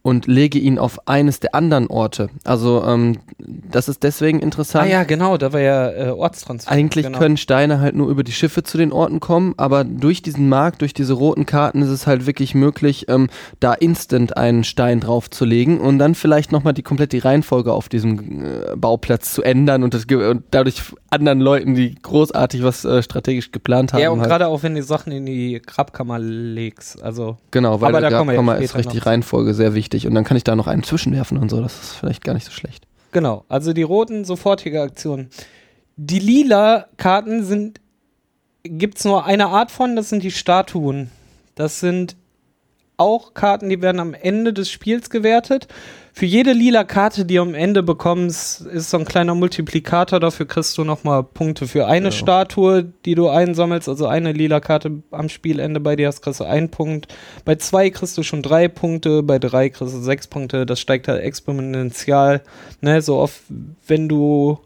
und 0.07 0.25
lege 0.25 0.57
ihn 0.57 0.79
auf 0.79 1.05
eines 1.05 1.41
der 1.41 1.53
anderen 1.53 1.87
Orte. 1.87 2.29
Also 2.45 2.81
ähm, 2.87 3.17
das 3.37 3.89
ist 3.89 4.03
deswegen 4.03 4.39
interessant. 4.39 4.85
Ah 4.85 4.89
ja, 4.89 5.03
genau, 5.03 5.35
da 5.35 5.51
war 5.51 5.59
ja 5.59 5.91
äh, 5.91 6.09
Ortstransfer. 6.11 6.71
Eigentlich 6.71 7.07
genau. 7.07 7.19
können 7.19 7.35
Steine 7.35 7.81
halt 7.81 7.93
nur 7.93 8.07
über 8.07 8.23
die 8.23 8.31
Schiffe 8.31 8.63
zu 8.63 8.77
den 8.77 8.93
Orten 8.93 9.19
kommen, 9.19 9.53
aber 9.57 9.83
durch 9.83 10.21
diesen 10.21 10.47
Markt, 10.47 10.79
durch 10.79 10.93
diese 10.93 11.11
roten 11.11 11.45
Karten 11.45 11.81
ist 11.81 11.89
es 11.89 12.07
halt 12.07 12.25
wirklich 12.25 12.55
möglich, 12.55 13.07
ähm, 13.09 13.27
da 13.59 13.73
instant 13.73 14.37
einen 14.37 14.63
Stein 14.63 15.01
draufzulegen 15.01 15.77
und 15.77 15.99
dann 15.99 16.15
vielleicht 16.15 16.53
nochmal 16.53 16.73
die 16.73 16.83
komplett 16.83 17.11
die 17.11 17.19
Reihenfolge 17.19 17.73
auf 17.73 17.89
diesem 17.89 18.45
äh, 18.45 18.77
Bauplatz 18.77 19.33
zu 19.33 19.43
ändern 19.43 19.83
und, 19.83 19.93
das, 19.93 20.05
und 20.05 20.43
dadurch 20.51 20.83
anderen 21.09 21.41
Leuten, 21.41 21.75
die 21.75 21.95
großartig 21.95 22.63
was 22.63 22.85
äh, 22.85 23.03
strategisch 23.03 23.51
geplant 23.51 23.91
haben. 23.91 24.01
Ja, 24.01 24.09
und 24.11 24.21
halt, 24.21 24.29
gerade 24.29 24.47
auch 24.47 24.63
wenn 24.63 24.75
du 24.75 24.83
Sachen 24.83 25.11
in 25.11 25.25
die 25.25 25.61
Grabkammer 25.65 26.19
legst. 26.19 27.01
Also, 27.03 27.35
genau, 27.51 27.81
weil 27.81 27.89
aber 27.89 27.99
da 27.99 28.09
Grabkammer 28.09 28.57
ist 28.57 28.75
recht 28.75 28.93
die. 28.93 28.97
Reihenfolge 28.97 29.53
sehr 29.53 29.73
wichtig 29.73 29.96
und 30.05 30.13
dann 30.13 30.23
kann 30.23 30.37
ich 30.37 30.43
da 30.43 30.55
noch 30.55 30.67
einen 30.67 30.83
zwischenwerfen 30.83 31.37
und 31.37 31.49
so, 31.49 31.61
das 31.61 31.73
ist 31.81 31.91
vielleicht 31.93 32.23
gar 32.23 32.33
nicht 32.33 32.45
so 32.45 32.51
schlecht. 32.51 32.85
genau. 33.11 33.45
Also 33.47 33.73
die 33.73 33.83
roten 33.83 34.25
sofortige 34.25 34.81
Aktionen. 34.81 35.29
Die 35.95 36.19
lila 36.19 36.87
Karten 36.97 37.43
sind, 37.43 37.81
gibt's 38.63 39.05
nur 39.05 39.25
eine 39.25 39.47
Art 39.47 39.71
von, 39.71 39.95
das 39.95 40.09
sind 40.09 40.21
die 40.21 40.31
Statuen. 40.31 41.09
Das 41.55 41.79
sind 41.79 42.15
auch 42.97 43.33
Karten, 43.33 43.69
die 43.69 43.81
werden 43.81 43.99
am 43.99 44.13
Ende 44.13 44.53
des 44.53 44.69
Spiels 44.69 45.09
gewertet. 45.09 45.67
Für 46.17 46.25
jede 46.25 46.51
lila 46.51 46.83
Karte, 46.83 47.25
die 47.25 47.35
du 47.35 47.43
am 47.43 47.53
Ende 47.53 47.83
bekommst, 47.83 48.61
ist 48.61 48.89
so 48.89 48.97
ein 48.97 49.05
kleiner 49.05 49.35
Multiplikator. 49.35 50.19
Dafür 50.19 50.47
kriegst 50.47 50.75
du 50.79 50.83
nochmal 50.83 51.21
Punkte 51.21 51.67
für 51.67 51.85
eine 51.85 52.07
Ja. 52.07 52.11
Statue, 52.11 52.85
die 53.05 53.13
du 53.13 53.29
einsammelst. 53.29 53.87
Also 53.87 54.07
eine 54.07 54.31
lila 54.31 54.59
Karte 54.59 55.03
am 55.11 55.29
Spielende 55.29 55.79
bei 55.79 55.95
dir 55.95 56.07
hast, 56.07 56.23
kriegst 56.23 56.39
du 56.39 56.45
einen 56.45 56.69
Punkt. 56.69 57.13
Bei 57.45 57.53
zwei 57.53 57.91
kriegst 57.91 58.17
du 58.17 58.23
schon 58.23 58.41
drei 58.41 58.67
Punkte, 58.67 59.21
bei 59.21 59.37
drei 59.37 59.69
kriegst 59.69 59.93
du 59.93 59.99
sechs 60.01 60.25
Punkte. 60.25 60.65
Das 60.65 60.79
steigt 60.79 61.07
halt 61.07 61.21
exponentiell. 61.21 62.41
Ne, 62.81 62.99
so 63.03 63.17
oft, 63.17 63.41
wenn 63.85 64.09
du 64.09 64.57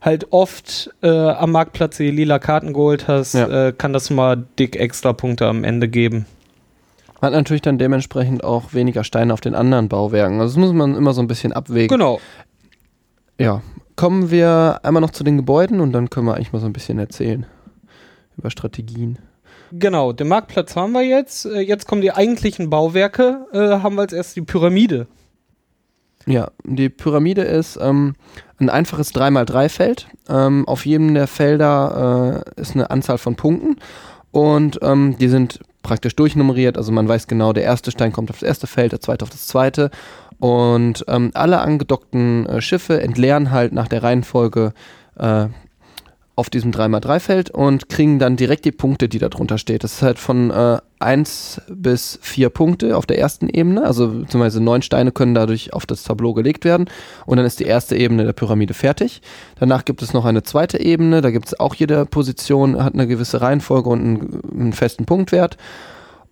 halt 0.00 0.28
oft 0.30 0.88
äh, 1.02 1.10
am 1.10 1.52
Marktplatz 1.52 1.98
die 1.98 2.10
lila 2.10 2.38
Karten 2.38 2.72
geholt 2.72 3.06
hast, 3.06 3.34
Ja. 3.34 3.66
äh, 3.68 3.72
kann 3.76 3.92
das 3.92 4.08
mal 4.08 4.46
dick 4.58 4.76
extra 4.76 5.12
Punkte 5.12 5.46
am 5.46 5.62
Ende 5.62 5.88
geben. 5.88 6.24
Hat 7.20 7.32
natürlich 7.32 7.62
dann 7.62 7.78
dementsprechend 7.78 8.44
auch 8.44 8.72
weniger 8.72 9.04
Steine 9.04 9.32
auf 9.32 9.40
den 9.40 9.54
anderen 9.54 9.88
Bauwerken. 9.88 10.40
Also 10.40 10.54
das 10.54 10.66
muss 10.66 10.72
man 10.72 10.96
immer 10.96 11.12
so 11.12 11.20
ein 11.20 11.26
bisschen 11.26 11.52
abwägen. 11.52 11.96
Genau. 11.96 12.20
Ja, 13.38 13.62
kommen 13.96 14.30
wir 14.30 14.80
einmal 14.82 15.00
noch 15.02 15.10
zu 15.10 15.24
den 15.24 15.36
Gebäuden 15.36 15.80
und 15.80 15.92
dann 15.92 16.10
können 16.10 16.26
wir 16.26 16.34
eigentlich 16.34 16.52
mal 16.52 16.60
so 16.60 16.66
ein 16.66 16.72
bisschen 16.72 16.98
erzählen 16.98 17.46
über 18.36 18.50
Strategien. 18.50 19.18
Genau, 19.72 20.12
den 20.12 20.28
Marktplatz 20.28 20.74
haben 20.74 20.92
wir 20.92 21.02
jetzt. 21.02 21.46
Äh, 21.46 21.60
Jetzt 21.60 21.86
kommen 21.86 22.00
die 22.00 22.12
eigentlichen 22.12 22.70
Bauwerke. 22.70 23.46
Äh, 23.52 23.82
haben 23.82 23.94
wir 23.96 24.02
als 24.02 24.12
erstes 24.12 24.34
die 24.34 24.42
Pyramide. 24.42 25.06
Ja, 26.26 26.50
die 26.64 26.88
Pyramide 26.88 27.42
ist 27.42 27.78
ähm, 27.80 28.14
ein 28.58 28.68
einfaches 28.68 29.14
3x3-Feld. 29.14 30.08
Ähm, 30.28 30.66
auf 30.66 30.86
jedem 30.86 31.14
der 31.14 31.26
Felder 31.26 32.44
äh, 32.56 32.60
ist 32.60 32.74
eine 32.74 32.90
Anzahl 32.90 33.18
von 33.18 33.36
Punkten 33.36 33.76
und 34.30 34.78
ähm, 34.82 35.16
die 35.18 35.28
sind 35.28 35.60
praktisch 35.82 36.16
durchnummeriert. 36.16 36.76
Also 36.76 36.92
man 36.92 37.08
weiß 37.08 37.26
genau, 37.26 37.52
der 37.52 37.64
erste 37.64 37.90
Stein 37.90 38.12
kommt 38.12 38.30
auf 38.30 38.40
das 38.40 38.48
erste 38.48 38.66
Feld, 38.66 38.92
der 38.92 39.00
zweite 39.00 39.24
auf 39.24 39.30
das 39.30 39.46
zweite. 39.46 39.90
Und 40.38 41.04
ähm, 41.08 41.30
alle 41.34 41.60
angedockten 41.60 42.46
äh, 42.46 42.60
Schiffe 42.60 43.00
entleeren 43.00 43.50
halt 43.50 43.72
nach 43.72 43.88
der 43.88 44.02
Reihenfolge 44.02 44.72
äh, 45.18 45.46
auf 46.36 46.48
diesem 46.48 46.70
3x3-Feld 46.70 47.50
und 47.50 47.90
kriegen 47.90 48.18
dann 48.18 48.36
direkt 48.36 48.64
die 48.64 48.72
Punkte, 48.72 49.08
die 49.08 49.18
da 49.18 49.28
drunter 49.28 49.58
steht. 49.58 49.84
Das 49.84 49.94
ist 49.94 50.02
halt 50.02 50.18
von 50.18 50.50
äh, 50.50 50.78
1 51.00 51.62
bis 51.68 52.18
4 52.22 52.50
Punkte 52.50 52.96
auf 52.96 53.06
der 53.06 53.18
ersten 53.18 53.48
Ebene, 53.48 53.84
also 53.84 54.08
beziehungsweise 54.08 54.62
neun 54.62 54.82
Steine 54.82 55.12
können 55.12 55.34
dadurch 55.34 55.72
auf 55.72 55.86
das 55.86 56.04
Tableau 56.04 56.34
gelegt 56.34 56.64
werden 56.64 56.88
und 57.26 57.36
dann 57.38 57.46
ist 57.46 57.58
die 57.60 57.64
erste 57.64 57.96
Ebene 57.96 58.24
der 58.24 58.32
Pyramide 58.32 58.74
fertig. 58.74 59.22
Danach 59.58 59.84
gibt 59.84 60.02
es 60.02 60.12
noch 60.12 60.24
eine 60.24 60.42
zweite 60.42 60.80
Ebene, 60.80 61.20
da 61.22 61.30
gibt 61.30 61.46
es 61.46 61.58
auch 61.58 61.74
jede 61.74 62.06
Position, 62.06 62.82
hat 62.82 62.94
eine 62.94 63.06
gewisse 63.06 63.40
Reihenfolge 63.40 63.88
und 63.88 64.00
einen, 64.00 64.40
einen 64.52 64.72
festen 64.72 65.06
Punktwert. 65.06 65.56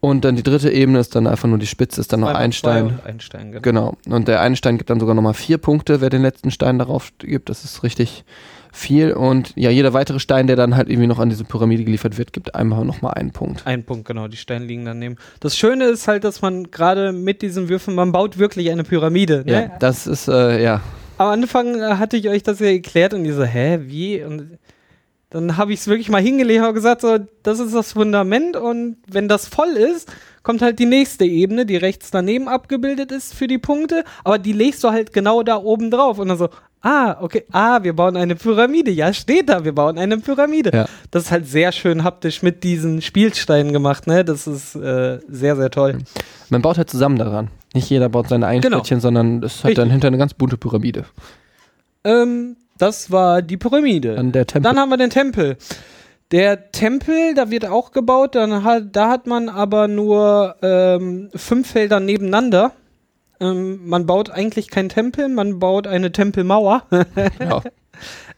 Und 0.00 0.24
dann 0.24 0.36
die 0.36 0.44
dritte 0.44 0.70
Ebene 0.70 1.00
ist 1.00 1.16
dann 1.16 1.26
einfach 1.26 1.48
nur 1.48 1.58
die 1.58 1.66
Spitze, 1.66 2.00
ist 2.00 2.12
dann 2.12 2.20
noch 2.20 2.32
ein 2.32 2.52
Stein. 2.52 2.86
und 2.86 3.04
Ein 3.04 3.18
Stein, 3.18 3.50
genau. 3.50 3.62
Genau. 3.62 3.96
Und 4.16 4.28
der 4.28 4.40
eine 4.40 4.54
Stein 4.54 4.78
gibt 4.78 4.90
dann 4.90 5.00
sogar 5.00 5.16
nochmal 5.16 5.34
vier 5.34 5.58
Punkte, 5.58 6.00
wer 6.00 6.08
den 6.08 6.22
letzten 6.22 6.52
Stein 6.52 6.78
darauf 6.78 7.12
gibt. 7.18 7.48
Das 7.48 7.64
ist 7.64 7.82
richtig 7.82 8.24
viel. 8.72 9.12
Und 9.12 9.52
ja, 9.56 9.70
jeder 9.70 9.92
weitere 9.92 10.20
Stein, 10.20 10.46
der 10.46 10.56
dann 10.56 10.76
halt 10.76 10.88
irgendwie 10.88 11.06
noch 11.06 11.18
an 11.18 11.28
diese 11.28 11.44
Pyramide 11.44 11.84
geliefert 11.84 12.18
wird, 12.18 12.32
gibt 12.32 12.54
einmal 12.54 12.84
nochmal 12.84 13.14
einen 13.14 13.32
Punkt. 13.32 13.66
Ein 13.66 13.84
Punkt, 13.84 14.06
genau. 14.06 14.28
Die 14.28 14.36
Steine 14.36 14.64
liegen 14.64 14.84
daneben. 14.84 15.16
Das 15.40 15.56
Schöne 15.56 15.84
ist 15.86 16.08
halt, 16.08 16.24
dass 16.24 16.42
man 16.42 16.70
gerade 16.70 17.12
mit 17.12 17.42
diesen 17.42 17.68
Würfeln, 17.68 17.94
man 17.94 18.12
baut 18.12 18.38
wirklich 18.38 18.70
eine 18.70 18.84
Pyramide. 18.84 19.44
Ne? 19.44 19.52
Ja, 19.52 19.78
das 19.78 20.06
ist, 20.06 20.28
äh, 20.28 20.62
ja. 20.62 20.80
Am 21.18 21.28
Anfang 21.28 21.80
äh, 21.80 21.96
hatte 21.96 22.16
ich 22.16 22.28
euch 22.28 22.42
das 22.42 22.60
ja 22.60 22.66
erklärt 22.66 23.14
und 23.14 23.24
ihr 23.24 23.34
so, 23.34 23.44
hä, 23.44 23.80
wie? 23.82 24.22
Und 24.22 24.58
dann 25.30 25.56
habe 25.56 25.72
ich 25.72 25.80
es 25.80 25.88
wirklich 25.88 26.08
mal 26.08 26.22
hingelegt 26.22 26.64
und 26.64 26.74
gesagt, 26.74 27.02
so, 27.02 27.18
das 27.42 27.60
ist 27.60 27.74
das 27.74 27.92
Fundament 27.92 28.56
und 28.56 28.96
wenn 29.06 29.28
das 29.28 29.46
voll 29.46 29.76
ist, 29.76 30.10
kommt 30.42 30.62
halt 30.62 30.78
die 30.78 30.86
nächste 30.86 31.26
Ebene, 31.26 31.66
die 31.66 31.76
rechts 31.76 32.10
daneben 32.10 32.48
abgebildet 32.48 33.12
ist 33.12 33.34
für 33.34 33.46
die 33.46 33.58
Punkte, 33.58 34.04
aber 34.24 34.38
die 34.38 34.54
legst 34.54 34.82
du 34.82 34.88
halt 34.88 35.12
genau 35.12 35.42
da 35.42 35.56
oben 35.56 35.90
drauf 35.90 36.18
und 36.18 36.28
dann 36.28 36.38
so, 36.38 36.48
ah, 36.82 37.16
okay, 37.20 37.44
ah, 37.52 37.82
wir 37.82 37.94
bauen 37.94 38.16
eine 38.16 38.34
Pyramide, 38.36 38.90
ja, 38.90 39.12
steht 39.12 39.48
da, 39.48 39.64
wir 39.64 39.74
bauen 39.74 39.98
eine 39.98 40.18
Pyramide. 40.18 40.70
Ja. 40.72 40.86
Das 41.10 41.24
ist 41.24 41.30
halt 41.30 41.46
sehr 41.46 41.72
schön 41.72 42.04
haptisch 42.04 42.42
mit 42.42 42.64
diesen 42.64 43.02
Spielsteinen 43.02 43.72
gemacht, 43.72 44.06
ne, 44.06 44.24
das 44.24 44.46
ist 44.46 44.74
äh, 44.74 45.18
sehr, 45.28 45.56
sehr 45.56 45.70
toll. 45.70 45.98
Man 46.50 46.62
baut 46.62 46.78
halt 46.78 46.90
zusammen 46.90 47.18
daran. 47.18 47.48
Nicht 47.74 47.90
jeder 47.90 48.08
baut 48.08 48.28
seine 48.28 48.46
eigenen 48.46 48.62
Genau. 48.62 48.78
Städtchen, 48.78 49.00
sondern 49.00 49.42
es 49.42 49.62
hat 49.62 49.76
dann 49.76 49.90
hinter 49.90 50.08
eine 50.08 50.18
ganz 50.18 50.34
bunte 50.34 50.56
Pyramide. 50.56 51.04
Ähm, 52.04 52.56
das 52.78 53.10
war 53.10 53.42
die 53.42 53.56
Pyramide. 53.56 54.14
Dann 54.14 54.32
der 54.32 54.46
Tempel. 54.46 54.62
Dann 54.70 54.78
haben 54.78 54.88
wir 54.88 54.96
den 54.96 55.10
Tempel. 55.10 55.56
Der 56.30 56.72
Tempel, 56.72 57.34
da 57.34 57.50
wird 57.50 57.66
auch 57.66 57.92
gebaut, 57.92 58.34
dann 58.34 58.62
hat, 58.64 58.84
da 58.92 59.08
hat 59.10 59.26
man 59.26 59.48
aber 59.48 59.88
nur 59.88 60.56
ähm, 60.62 61.30
fünf 61.34 61.70
Felder 61.70 62.00
nebeneinander. 62.00 62.72
Ähm, 63.40 63.86
man 63.88 64.06
baut 64.06 64.30
eigentlich 64.30 64.68
keinen 64.68 64.88
Tempel, 64.88 65.28
man 65.28 65.58
baut 65.58 65.86
eine 65.86 66.10
Tempelmauer, 66.12 66.84
ja. 67.40 67.62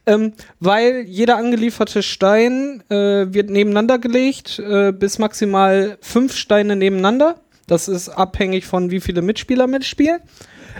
ähm, 0.06 0.34
weil 0.58 1.04
jeder 1.06 1.36
angelieferte 1.36 2.02
Stein 2.02 2.82
äh, 2.90 3.32
wird 3.32 3.50
nebeneinander 3.50 3.98
gelegt, 3.98 4.58
äh, 4.58 4.92
bis 4.92 5.18
maximal 5.18 5.98
fünf 6.00 6.36
Steine 6.36 6.76
nebeneinander. 6.76 7.36
Das 7.66 7.88
ist 7.88 8.08
abhängig 8.08 8.66
von 8.66 8.90
wie 8.90 9.00
viele 9.00 9.22
Mitspieler 9.22 9.66
mitspielen. 9.66 10.20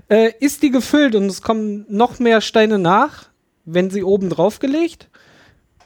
Äh, 0.09 0.33
ist 0.41 0.63
die 0.63 0.71
gefüllt 0.71 1.15
und 1.15 1.27
es 1.27 1.43
kommen 1.43 1.87
noch 1.89 2.19
mehr 2.19 2.41
Steine 2.41 2.79
nach, 2.79 3.29
wenn 3.65 3.91
sie 3.91 4.03
oben 4.03 4.29
drauf 4.29 4.59
gelegt. 4.59 5.09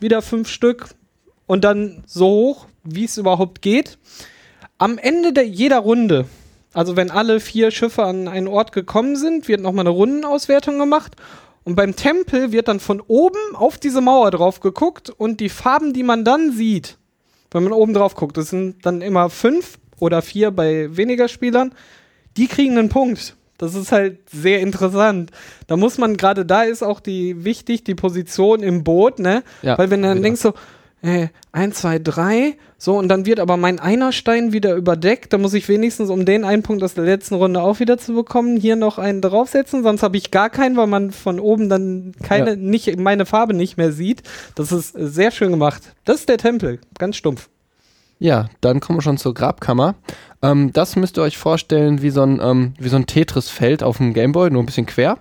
Wieder 0.00 0.23
fünf 0.23 0.49
Stück 0.49 0.88
und 1.47 1.64
dann 1.64 2.03
so 2.07 2.26
hoch, 2.26 2.67
wie 2.83 3.05
es 3.05 3.17
überhaupt 3.17 3.62
geht. 3.62 3.99
Am 4.79 4.99
Ende 4.99 5.33
der, 5.33 5.47
jeder 5.47 5.79
Runde, 5.79 6.26
also 6.75 6.97
wenn 6.97 7.11
alle 7.11 7.40
vier 7.40 7.71
Schiffe 7.71 8.02
an 8.04 8.28
einen 8.28 8.49
Ort 8.49 8.73
gekommen 8.73 9.16
sind, 9.16 9.49
wird 9.49 9.61
nochmal 9.61 9.85
eine 9.87 9.90
Rundenauswertung 9.95 10.78
gemacht. 10.78 11.16
Und 11.64 11.76
beim 11.76 11.97
Tempel 11.97 12.52
wird 12.52 12.69
dann 12.69 12.81
von 12.81 13.00
oben 13.07 13.38
auf 13.54 13.78
diese 13.78 14.02
Mauer 14.02 14.31
drauf 14.31 14.61
geguckt 14.61 15.09
und 15.09 15.40
die 15.40 15.49
Farben, 15.49 15.95
die 15.95 16.02
man 16.02 16.25
dann 16.25 16.52
sieht, 16.52 16.99
wenn 17.52 17.64
man 17.64 17.73
oben 17.73 17.95
drauf 17.95 18.14
guckt, 18.16 18.37
das 18.37 18.50
sind 18.50 18.85
dann 18.85 19.00
immer 19.00 19.31
fünf 19.31 19.78
oder 19.99 20.21
vier 20.21 20.50
bei 20.50 20.95
weniger 20.95 21.28
Spielern, 21.28 21.73
die 22.37 22.49
kriegen 22.49 22.76
einen 22.76 22.90
Punkt. 22.90 23.37
Das 23.57 23.75
ist 23.76 23.93
halt 23.93 24.19
sehr 24.28 24.61
interessant. 24.61 25.31
Da 25.69 25.76
muss 25.76 25.97
man, 25.97 26.16
gerade 26.16 26.45
da 26.45 26.64
ist 26.64 26.83
auch 26.83 26.99
die 27.00 27.45
wichtig, 27.45 27.85
die 27.85 27.95
Position 27.95 28.62
im 28.62 28.83
Boot, 28.83 29.21
ne? 29.21 29.45
Ja, 29.62 29.78
Weil 29.78 29.90
wenn 29.90 30.02
du 30.02 30.09
dann 30.09 30.19
wieder. 30.19 30.25
denkst 30.25 30.40
so, 30.43 30.54
äh, 31.04 31.28
1, 31.52 31.76
2, 31.76 31.99
3, 31.99 32.56
so, 32.78 32.96
und 32.99 33.08
dann 33.08 33.26
wird 33.26 33.38
aber 33.40 33.56
mein 33.56 33.78
einer 33.78 34.11
Stein 34.12 34.52
wieder 34.52 34.75
überdeckt, 34.75 35.32
dann 35.32 35.42
muss 35.42 35.54
ich 35.54 35.68
wenigstens, 35.68 36.11
um 36.11 36.25
den 36.25 36.44
einen 36.44 36.62
Punkt 36.62 36.82
aus 36.82 36.94
der 36.94 37.04
letzten 37.04 37.34
Runde 37.34 37.61
auch 37.61 37.78
wieder 37.80 37.99
zu 37.99 38.14
bekommen, 38.14 38.56
hier 38.56 38.76
noch 38.76 38.99
einen 38.99 39.20
draufsetzen, 39.20 39.82
sonst 39.82 40.02
habe 40.02 40.16
ich 40.16 40.30
gar 40.30 40.50
keinen, 40.50 40.76
weil 40.76 40.87
man 40.87 41.11
von 41.11 41.38
oben 41.40 41.68
dann 41.68 42.12
keine, 42.23 42.50
Ja. 42.50 42.56
nicht, 42.56 42.99
meine 42.99 43.26
Farbe 43.26 43.54
nicht 43.54 43.76
mehr 43.76 43.92
sieht. 43.92 44.23
Das 44.54 44.73
ist 44.73 44.92
sehr 44.96 45.30
schön 45.30 45.50
gemacht. 45.50 45.82
Das 46.04 46.20
ist 46.20 46.28
der 46.28 46.38
Tempel, 46.38 46.80
ganz 46.99 47.16
stumpf. 47.16 47.49
Ja, 48.18 48.49
dann 48.61 48.80
kommen 48.80 48.99
wir 48.99 49.02
schon 49.02 49.18
zur 49.18 49.34
Grabkammer. 49.34 49.96
Ähm, 50.40 50.73
das 50.73 50.96
müsst 50.96 51.18
ihr 51.18 51.23
euch 51.23 51.37
vorstellen 51.37 52.00
wie 52.00 52.11
so 52.11 52.23
ein, 52.23 52.40
ähm, 52.42 52.75
wie 52.78 52.88
so 52.88 52.96
ein 52.96 53.06
Tetris-Feld 53.06 53.82
auf 53.82 53.99
dem 53.99 54.14
Gameboy, 54.14 54.50
nur 54.50 54.62
ein 54.62 54.66
bisschen 54.66 54.87
quer. 54.87 55.18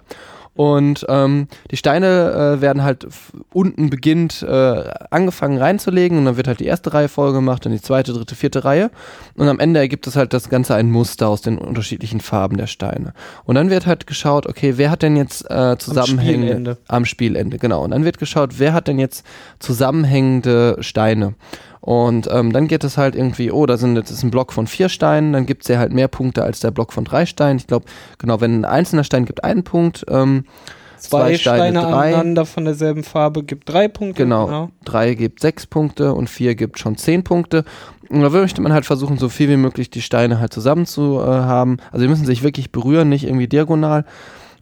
Und 0.56 1.06
ähm, 1.10 1.48
die 1.72 1.78
Steine 1.78 2.58
äh, 2.58 2.62
werden 2.62 2.84
halt 2.84 3.08
unten 3.54 3.90
beginnt 3.90 4.44
äh, 4.44 4.84
angefangen 5.10 5.58
reinzulegen 5.58 6.20
und 6.20 6.26
dann 6.26 6.38
wird 6.38 6.48
halt 6.48 6.60
die 6.60 6.66
erste 6.66 6.94
Reihe 6.94 7.08
voll 7.08 7.34
gemacht, 7.34 7.66
dann 7.66 7.72
die 7.72 7.82
zweite, 7.82 8.14
dritte, 8.14 8.36
vierte 8.36 8.64
Reihe. 8.64 8.92
Und 9.36 9.48
am 9.48 9.60
Ende 9.60 9.80
ergibt 9.80 10.06
es 10.06 10.16
halt 10.16 10.32
das 10.34 10.50
Ganze 10.50 10.76
ein 10.76 10.92
Muster 10.92 11.28
aus 11.28 11.42
den 11.42 11.58
unterschiedlichen 11.58 12.20
Farben 12.20 12.58
der 12.58 12.68
Steine. 12.68 13.14
Und 13.46 13.56
dann 13.56 13.72
wird 13.72 13.88
halt 13.88 14.06
geschaut, 14.06 14.46
okay, 14.46 14.74
wer 14.78 14.92
hat 14.92 15.02
denn 15.02 15.16
jetzt 15.16 15.50
äh, 15.50 15.76
zusammenhängende 15.80 16.48
Spielende. 16.48 16.78
am 16.88 17.06
Spielende, 17.06 17.58
genau. 17.58 17.84
Und 17.84 17.92
dann 17.92 18.06
wird 18.06 18.20
geschaut, 18.20 18.60
wer 18.60 18.74
hat 18.74 18.88
denn 18.88 19.00
jetzt 19.00 19.26
zusammenhängende 19.60 20.78
Steine. 20.82 21.34
Und 21.84 22.30
ähm, 22.32 22.54
dann 22.54 22.70
geht 22.70 22.86
es 22.86 22.98
halt 22.98 23.14
irgendwie, 23.14 23.52
oh, 23.52 23.66
da 23.66 23.76
sind 23.76 23.98
jetzt 23.98 24.10
ist 24.10 24.24
ein 24.24 24.32
Block 24.32 24.54
von 24.54 24.68
vier 24.68 24.88
Steinen, 24.88 25.34
dann 25.34 25.46
gibt 25.46 25.64
es 25.64 25.68
ja 25.68 25.80
halt 25.80 25.92
mehr 25.92 26.08
Punkte 26.08 26.42
als 26.42 26.62
der 26.62 26.72
Block 26.72 26.94
von 26.94 27.04
drei 27.04 27.26
Steinen. 27.26 27.58
Ich 27.58 27.68
glaube, 27.68 27.88
genau, 28.20 28.40
wenn 28.40 28.62
ein 28.62 28.64
einzelner 28.64 29.04
Stein 29.04 29.26
gibt 29.26 29.44
einen 29.44 29.66
Punkt, 29.66 30.06
ähm, 30.08 30.46
Zwei, 30.98 31.32
Zwei 31.32 31.38
Steine, 31.38 31.80
Steine 31.82 31.86
aneinander 31.86 32.46
von 32.46 32.64
derselben 32.64 33.04
Farbe 33.04 33.44
gibt 33.44 33.68
drei 33.68 33.90
Punkte. 33.90 34.24
Genau. 34.24 34.70
drei 34.86 35.16
gibt 35.16 35.42
sechs 35.42 35.66
Punkte 35.68 36.14
und 36.14 36.30
vier 36.30 36.56
gibt 36.56 36.80
schon 36.80 36.96
zehn 36.96 37.26
Punkte. 37.26 37.66
Und 38.10 38.22
da 38.22 38.30
möchte 38.30 38.62
man 38.62 38.72
halt 38.72 38.86
versuchen, 38.86 39.18
so 39.18 39.28
viel 39.28 39.50
wie 39.50 39.58
möglich 39.58 39.90
die 39.90 40.02
Steine 40.02 40.40
halt 40.40 40.54
zusammen 40.54 40.86
zu 40.86 41.20
äh, 41.20 41.26
haben. 41.26 41.76
Also 41.92 42.06
die 42.06 42.10
müssen 42.10 42.26
sich 42.26 42.42
wirklich 42.42 42.72
berühren, 42.72 43.10
nicht 43.10 43.26
irgendwie 43.26 43.50
diagonal. 43.50 44.06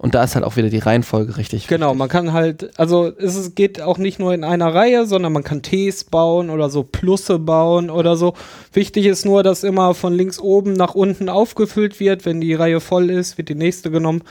Und 0.02 0.16
da 0.16 0.24
ist 0.24 0.34
halt 0.34 0.44
auch 0.44 0.56
wieder 0.56 0.70
die 0.70 0.80
Reihenfolge 0.80 1.38
richtig. 1.38 1.68
Genau, 1.68 1.94
man 1.94 2.10
kann 2.10 2.34
halt, 2.34 2.72
also 2.80 3.06
es 3.06 3.54
geht 3.54 3.84
auch 3.84 4.00
nicht 4.00 4.18
nur 4.18 4.34
in 4.34 4.44
einer 4.44 4.74
Reihe, 4.74 5.06
sondern 5.06 5.32
man 5.32 5.44
kann 5.44 5.62
Ts 5.62 6.06
bauen 6.06 6.50
oder 6.50 6.72
so 6.72 6.82
Plusse 6.82 7.38
bauen 7.38 7.92
oder 7.92 8.16
so. 8.16 8.34
Wichtig 8.74 9.06
ist 9.06 9.26
nur, 9.26 9.44
dass 9.44 9.64
immer 9.64 9.94
von 9.94 10.16
links 10.16 10.40
oben 10.40 10.74
nach 10.74 10.96
unten 10.96 11.30
aufgefüllt 11.30 12.00
wird. 12.00 12.26
Wenn 12.26 12.42
die 12.42 12.56
Reihe 12.56 12.80
voll 12.80 13.12
ist, 13.12 13.38
wird 13.38 13.50
die 13.50 13.56
nächste 13.56 13.92
genommen. 13.92 14.24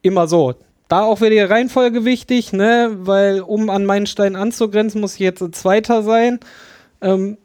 Immer 0.00 0.28
so. 0.28 0.54
Da 0.88 1.02
auch 1.02 1.20
wieder 1.20 1.28
die 1.28 1.40
Reihenfolge 1.40 2.06
wichtig, 2.06 2.54
ne? 2.54 2.96
Weil 3.00 3.42
um 3.42 3.68
an 3.68 3.84
meinen 3.84 4.06
Stein 4.06 4.34
anzugrenzen, 4.34 5.02
muss 5.02 5.12
ich 5.12 5.20
jetzt 5.20 5.42
ein 5.42 5.52
Zweiter 5.52 6.02
sein. 6.02 6.40
Ähm, 7.02 7.36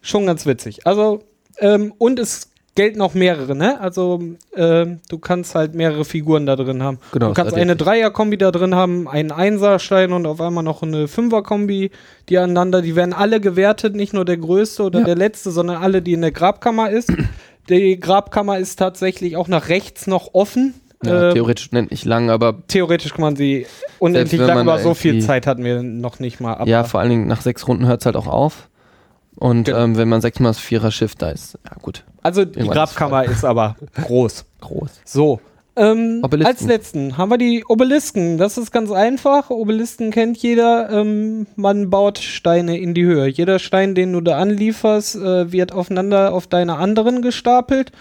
schon 0.00 0.26
ganz 0.26 0.44
witzig. 0.44 0.88
Also, 0.88 1.20
ähm, 1.60 1.94
und 1.98 2.18
es 2.18 2.50
gelten 2.78 3.00
auch 3.00 3.12
mehrere, 3.14 3.56
ne? 3.56 3.80
Also, 3.80 4.22
ähm, 4.54 5.00
du 5.10 5.18
kannst 5.18 5.56
halt 5.56 5.74
mehrere 5.74 6.04
Figuren 6.04 6.46
da 6.46 6.54
drin 6.54 6.80
haben. 6.82 7.00
Genau, 7.12 7.28
du 7.28 7.34
kannst 7.34 7.54
eine 7.54 7.74
Dreier-Kombi 7.74 8.38
da 8.38 8.52
drin 8.52 8.74
haben, 8.76 9.08
einen 9.08 9.32
Einser-Stein 9.32 10.12
und 10.12 10.26
auf 10.26 10.40
einmal 10.40 10.62
noch 10.62 10.82
eine 10.84 11.08
Fünfer-Kombi, 11.08 11.90
die 12.28 12.38
aneinander, 12.38 12.80
die 12.80 12.94
werden 12.94 13.12
alle 13.12 13.40
gewertet, 13.40 13.96
nicht 13.96 14.14
nur 14.14 14.24
der 14.24 14.36
größte 14.36 14.84
oder 14.84 15.00
Ja. 15.00 15.04
der 15.06 15.16
letzte, 15.16 15.50
sondern 15.50 15.82
alle, 15.82 16.02
die 16.02 16.12
in 16.12 16.20
der 16.20 16.30
Grabkammer 16.32 16.88
ist. 16.90 17.12
Die 17.68 18.00
Grabkammer 18.00 18.58
ist 18.58 18.76
tatsächlich 18.76 19.36
auch 19.36 19.46
nach 19.46 19.68
rechts 19.68 20.06
noch 20.06 20.32
offen. 20.32 20.72
Ja, 21.04 21.28
Ähm, 21.28 21.34
theoretisch 21.34 21.68
unendlich 21.70 22.06
lang, 22.06 22.30
aber 22.30 22.66
theoretisch 22.66 23.12
kann 23.12 23.20
man 23.20 23.36
sie 23.36 23.66
unendlich 23.98 24.40
lang, 24.40 24.56
aber 24.60 24.78
so 24.78 24.94
viel 24.94 25.20
Zeit 25.20 25.46
hatten 25.46 25.62
wir 25.64 25.82
noch 25.82 26.18
nicht 26.18 26.40
mal 26.40 26.54
ab. 26.54 26.66
ja, 26.66 26.82
vor 26.84 27.00
allen 27.00 27.10
Dingen 27.10 27.26
nach 27.26 27.42
sechs 27.42 27.68
Runden 27.68 27.86
hört 27.86 28.00
es 28.00 28.06
halt 28.06 28.16
auch 28.16 28.26
auf. 28.26 28.68
Und 29.38 29.64
Genau. 29.64 29.78
ähm, 29.78 29.96
wenn 29.96 30.08
man 30.08 30.20
sechsmal 30.20 30.50
das 30.50 30.58
Vierer 30.58 30.90
Schiff 30.90 31.14
da 31.14 31.30
ist, 31.30 31.58
ja 31.64 31.76
gut, 31.80 32.04
also 32.22 32.44
die 32.44 32.58
Irgendwann 32.58 32.68
ist 32.68 32.74
Grabkammer 32.96 33.24
ist 33.24 33.44
aber 33.44 33.76
groß. 34.02 34.44
groß. 34.60 34.90
So. 35.04 35.40
Ähm, 35.76 36.24
als 36.44 36.62
letzten 36.62 37.16
haben 37.18 37.30
wir 37.30 37.38
die 37.38 37.64
Obelisken. 37.68 38.36
Das 38.36 38.58
ist 38.58 38.72
ganz 38.72 38.90
einfach. 38.90 39.50
Obelisken 39.50 40.10
kennt 40.10 40.36
jeder. 40.38 40.90
Ähm, 40.90 41.46
man 41.54 41.88
baut 41.88 42.18
Steine 42.18 42.76
in 42.78 42.94
die 42.94 43.04
Höhe. 43.04 43.28
Jeder 43.28 43.60
Stein, 43.60 43.94
den 43.94 44.12
du 44.12 44.20
da 44.20 44.38
anlieferst, 44.38 45.14
äh, 45.14 45.52
wird 45.52 45.70
aufeinander 45.72 46.32
auf 46.34 46.48
deine 46.48 46.78
anderen 46.78 47.22
gestapelt. 47.22 47.92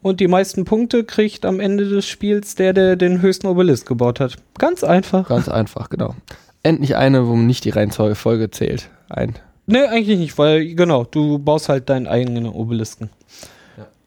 Und 0.00 0.20
die 0.20 0.28
meisten 0.28 0.64
Punkte 0.64 1.04
kriegt 1.04 1.44
am 1.44 1.60
Ende 1.60 1.86
des 1.90 2.06
Spiels 2.06 2.54
der, 2.54 2.72
der 2.72 2.96
den 2.96 3.20
höchsten 3.20 3.48
Obelisk 3.48 3.86
gebaut 3.86 4.18
hat. 4.18 4.36
Ganz 4.56 4.82
einfach. 4.82 5.28
Ganz 5.28 5.50
einfach, 5.50 5.90
genau. 5.90 6.14
Endlich 6.62 6.96
eine, 6.96 7.26
wo 7.28 7.36
nicht 7.36 7.66
die 7.66 7.70
Reihenfolge 7.70 8.50
zählt. 8.50 8.88
Ein. 9.10 9.34
Nee, 9.70 9.84
eigentlich 9.86 10.18
nicht, 10.18 10.36
weil, 10.38 10.74
genau, 10.74 11.04
du 11.04 11.38
baust 11.38 11.68
halt 11.68 11.88
deinen 11.88 12.06
eigenen 12.06 12.46
Obelisken. 12.46 13.10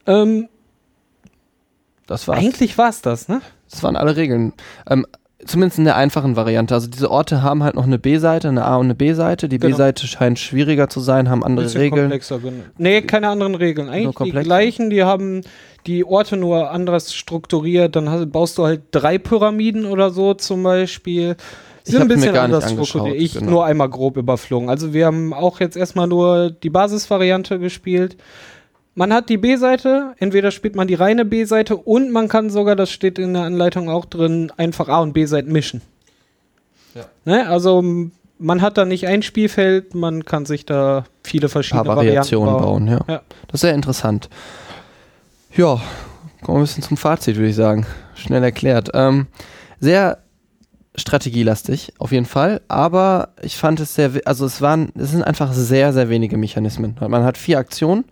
Ähm, 0.06 0.48
Das 2.06 2.28
war's. 2.28 2.38
eigentlich 2.38 2.76
war's 2.76 3.00
das, 3.00 3.28
ne? 3.28 3.40
Das 3.70 3.82
waren 3.82 3.96
alle 3.96 4.16
Regeln. 4.16 4.52
Ähm, 4.88 5.06
zumindest 5.46 5.78
in 5.78 5.84
der 5.84 5.96
einfachen 5.96 6.36
Variante. 6.36 6.74
Also 6.74 6.88
diese 6.88 7.10
Orte 7.10 7.42
haben 7.42 7.62
halt 7.62 7.74
noch 7.74 7.84
eine 7.84 7.98
B-Seite, 7.98 8.48
eine 8.48 8.64
A- 8.64 8.76
und 8.76 8.86
eine 8.86 8.94
B-Seite. 8.94 9.48
Die 9.48 9.58
Genau. 9.58 9.72
B-Seite 9.76 10.06
scheint 10.06 10.38
schwieriger 10.38 10.88
zu 10.88 11.00
sein, 11.00 11.28
haben 11.28 11.42
andere 11.44 11.66
Bisschen 11.66 11.80
Regeln. 11.80 12.02
komplexer. 12.02 12.38
gen- 12.40 12.62
Nee, 12.78 13.02
keine 13.02 13.28
anderen 13.28 13.54
Regeln. 13.54 13.88
Eigentlich 13.88 14.16
die 14.16 14.30
gleichen, 14.42 14.90
die 14.90 15.02
haben 15.04 15.42
die 15.86 16.04
Orte 16.04 16.36
nur 16.36 16.70
anders 16.70 17.14
strukturiert. 17.14 17.94
Dann 17.96 18.08
hast, 18.10 18.30
baust 18.32 18.58
du 18.58 18.64
halt 18.64 18.82
drei 18.90 19.18
Pyramiden 19.18 19.86
oder 19.86 20.10
so 20.10 20.34
zum 20.34 20.62
Beispiel. 20.62 21.36
Ich 21.86 21.92
Sind 21.92 22.00
ein 22.02 22.08
bisschen 22.08 22.34
anders 22.36 22.70
strukturiert. 22.70 23.16
Ich 23.20 23.34
genau. 23.34 23.50
nur 23.50 23.64
einmal 23.66 23.90
grob 23.90 24.16
überflogen. 24.16 24.70
Also 24.70 24.94
wir 24.94 25.04
haben 25.04 25.34
auch 25.34 25.60
jetzt 25.60 25.76
erstmal 25.76 26.06
nur 26.06 26.50
die 26.50 26.70
Basisvariante 26.70 27.58
gespielt. 27.58 28.16
Man 28.96 29.12
hat 29.12 29.28
die 29.28 29.38
B-Seite, 29.38 30.14
entweder 30.18 30.52
spielt 30.52 30.76
man 30.76 30.86
die 30.86 30.94
reine 30.94 31.24
B-Seite 31.24 31.76
und 31.76 32.12
man 32.12 32.28
kann 32.28 32.48
sogar, 32.48 32.76
das 32.76 32.90
steht 32.90 33.18
in 33.18 33.34
der 33.34 33.42
Anleitung 33.42 33.88
auch 33.88 34.04
drin, 34.04 34.52
einfach 34.56 34.88
A- 34.88 35.00
und 35.00 35.12
B-Seiten 35.14 35.50
mischen. 35.50 35.82
Ja. 36.94 37.06
Ne? 37.24 37.48
Also 37.48 37.82
man 38.38 38.62
hat 38.62 38.78
da 38.78 38.84
nicht 38.84 39.08
ein 39.08 39.22
Spielfeld, 39.22 39.94
man 39.94 40.24
kann 40.24 40.46
sich 40.46 40.64
da 40.64 41.04
viele 41.24 41.48
verschiedene 41.48 41.84
paar 41.84 41.96
Variationen 41.96 42.56
bauen, 42.56 42.86
ja. 42.86 43.00
Ja. 43.08 43.22
Das 43.48 43.54
ist 43.54 43.60
sehr 43.62 43.74
interessant. 43.74 44.28
Ja, 45.56 45.80
kommen 46.42 46.58
wir 46.58 46.60
ein 46.60 46.62
bisschen 46.62 46.82
zum 46.84 46.96
Fazit, 46.96 47.36
würde 47.36 47.50
ich 47.50 47.56
sagen. 47.56 47.86
Schnell 48.14 48.44
erklärt. 48.44 48.90
Ähm, 48.94 49.26
sehr 49.80 50.18
strategielastig, 50.96 51.94
auf 51.98 52.12
jeden 52.12 52.26
Fall, 52.26 52.60
aber 52.68 53.30
ich 53.42 53.56
fand 53.56 53.80
es 53.80 53.96
sehr, 53.96 54.12
also 54.24 54.46
es 54.46 54.60
waren, 54.60 54.92
es 54.96 55.10
sind 55.10 55.24
einfach 55.24 55.52
sehr, 55.52 55.92
sehr 55.92 56.08
wenige 56.08 56.36
Mechanismen. 56.36 56.96
Man 57.00 57.24
hat 57.24 57.36
vier 57.36 57.58
Aktionen 57.58 58.04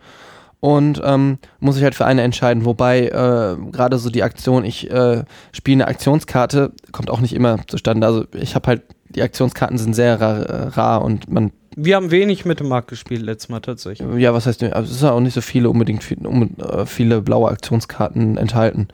und 0.63 1.03
ähm, 1.05 1.39
muss 1.59 1.75
sich 1.75 1.83
halt 1.83 1.97
für 1.97 2.07
eine 2.07 2.23
entscheiden, 2.23 2.65
wobei 2.65 3.09
äh, 3.09 3.57
gerade 3.73 3.99
so 3.99 4.11
die 4.11 4.23
Aktion, 4.23 4.65
ich 4.65 4.89
äh, 4.93 5.25
spiele 5.51 5.83
eine 5.83 5.89
Aktionskarte, 5.89 6.71
kommt 6.93 7.11
auch 7.11 7.19
nicht 7.19 7.35
immer 7.35 7.59
zustande. 7.67 8.07
Also 8.07 8.27
ich 8.33 8.55
habe 8.55 8.69
halt, 8.69 8.83
die 9.09 9.23
Aktionskarten 9.23 9.77
sind 9.77 9.95
sehr 9.95 10.21
rar, 10.21 10.39
äh, 10.47 10.69
rar 10.69 11.03
und 11.03 11.29
man 11.29 11.51
Wir 11.75 11.97
haben 11.97 12.13
wenig 12.13 12.45
mit 12.45 12.61
dem 12.61 12.69
Markt 12.69 12.87
gespielt 12.87 13.23
letztes 13.23 13.49
Mal 13.49 13.59
tatsächlich. 13.59 14.09
ja, 14.19 14.33
was 14.35 14.47
heißt, 14.47 14.63
also 14.63 14.93
es 14.93 15.01
sind 15.01 15.09
auch 15.09 15.19
nicht 15.19 15.35
so 15.35 15.41
viele 15.41 15.69
unbedingt 15.69 16.09
äh, 16.09 16.87
viele 16.87 17.23
blaue 17.23 17.51
Aktionskarten 17.51 18.37
enthalten. 18.37 18.87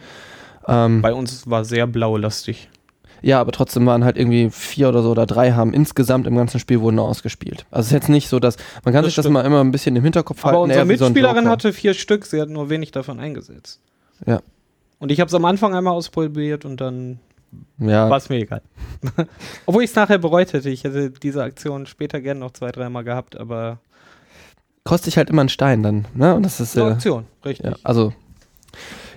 Ähm, 0.67 1.03
Bei 1.03 1.13
uns 1.13 1.51
war 1.51 1.67
sehr 1.67 1.87
blaulastig. 1.87 2.71
Ja, 3.23 3.41
aber 3.41 3.53
trotzdem 3.53 3.85
waren 3.87 4.05
halt 4.05 4.17
irgendwie 4.17 4.51
vier 4.51 4.89
oder 4.89 5.03
so 5.03 5.11
oder 5.11 5.27
drei 5.27 5.53
haben 5.53 5.73
insgesamt 5.75 6.27
im 6.27 6.37
ganzen 6.37 6.61
Spiel 6.61 6.81
wurden 6.81 6.97
nur 6.97 7.07
ausgespielt. 7.09 7.67
Also 7.71 7.83
es 7.83 7.87
ist 7.89 7.93
jetzt 7.93 8.09
nicht 8.09 8.29
so, 8.29 8.39
dass 8.41 8.57
man 8.85 8.95
kann 8.95 9.03
Das 9.03 9.11
sich 9.11 9.17
das 9.17 9.25
stimmt. 9.25 9.35
mal 9.35 9.45
immer 9.45 9.61
ein 9.63 9.71
bisschen 9.73 9.97
im 9.97 10.05
Hinterkopf 10.05 10.45
Aber 10.45 10.59
halten. 10.59 10.63
unsere 10.65 10.79
so 10.99 11.05
ein 11.07 11.13
Mitspielerin 11.13 11.37
Joker. 11.45 11.51
hatte 11.51 11.73
vier 11.73 11.95
Stück, 11.95 12.27
sie 12.27 12.41
hat 12.41 12.49
nur 12.49 12.71
wenig 12.71 12.91
davon 12.93 13.21
eingesetzt. 13.21 13.81
Ja. 14.27 14.41
Und 14.99 15.13
ich 15.13 15.21
habe 15.21 15.29
es 15.29 15.35
am 15.35 15.45
Anfang 15.45 15.75
einmal 15.75 15.93
ausprobiert 15.95 16.65
und 16.65 16.81
dann 16.81 17.19
ja, 17.79 18.11
war 18.11 18.19
es 18.19 18.29
mir 18.29 18.37
egal. 18.37 18.63
Obwohl 19.67 19.83
ich 19.85 19.91
es 19.91 19.97
nachher 19.97 20.19
bereut 20.19 20.53
hätte. 20.53 20.69
Ich 20.71 20.85
hätte 20.85 21.11
diese 21.11 21.43
Aktion 21.43 21.87
später 21.87 22.21
gerne 22.21 22.41
noch 22.41 22.51
zwei, 22.51 22.71
dreimal 22.73 23.05
gehabt, 23.05 23.37
aber 23.39 23.79
kostet 24.85 25.07
sich 25.07 25.17
halt 25.17 25.31
immer 25.31 25.41
einen 25.43 25.49
Stein 25.49 25.83
dann, 25.83 26.07
ne? 26.15 26.35
Und 26.35 26.43
das 26.43 26.61
ist 26.61 26.77
eine 26.77 26.91
äh, 26.91 26.93
Aktion, 26.93 27.25
richtig. 27.45 27.67
Ja, 27.67 27.77
also 27.85 28.13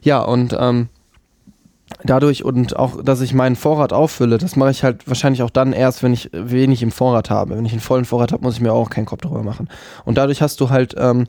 ja, 0.02 0.22
und 0.22 0.56
ähm, 0.60 0.88
dadurch 2.04 2.44
und 2.44 2.76
auch, 2.76 3.04
dass 3.04 3.22
ich 3.22 3.34
meinen 3.34 3.56
Vorrat 3.56 3.94
auffülle, 3.94 4.38
das 4.38 4.56
mache 4.56 4.72
ich 4.72 4.84
halt 4.84 5.08
wahrscheinlich 5.08 5.44
auch 5.44 5.50
dann 5.50 5.74
erst, 5.74 6.04
wenn 6.04 6.14
ich 6.14 6.30
wenig 6.34 6.84
im 6.84 6.92
Vorrat 6.92 7.30
habe. 7.30 7.56
Wenn 7.58 7.66
ich 7.66 7.72
einen 7.72 7.82
vollen 7.82 8.06
Vorrat 8.06 8.32
habe, 8.32 8.44
muss 8.44 8.56
ich 8.56 8.62
mir 8.62 8.74
auch 8.74 8.90
keinen 8.90 9.06
Kopf 9.06 9.22
darüber 9.22 9.44
machen. 9.44 9.70
Und 10.06 10.18
dadurch 10.18 10.42
hast 10.42 10.60
du 10.62 10.70
halt 10.70 10.96
ähm, 10.98 11.28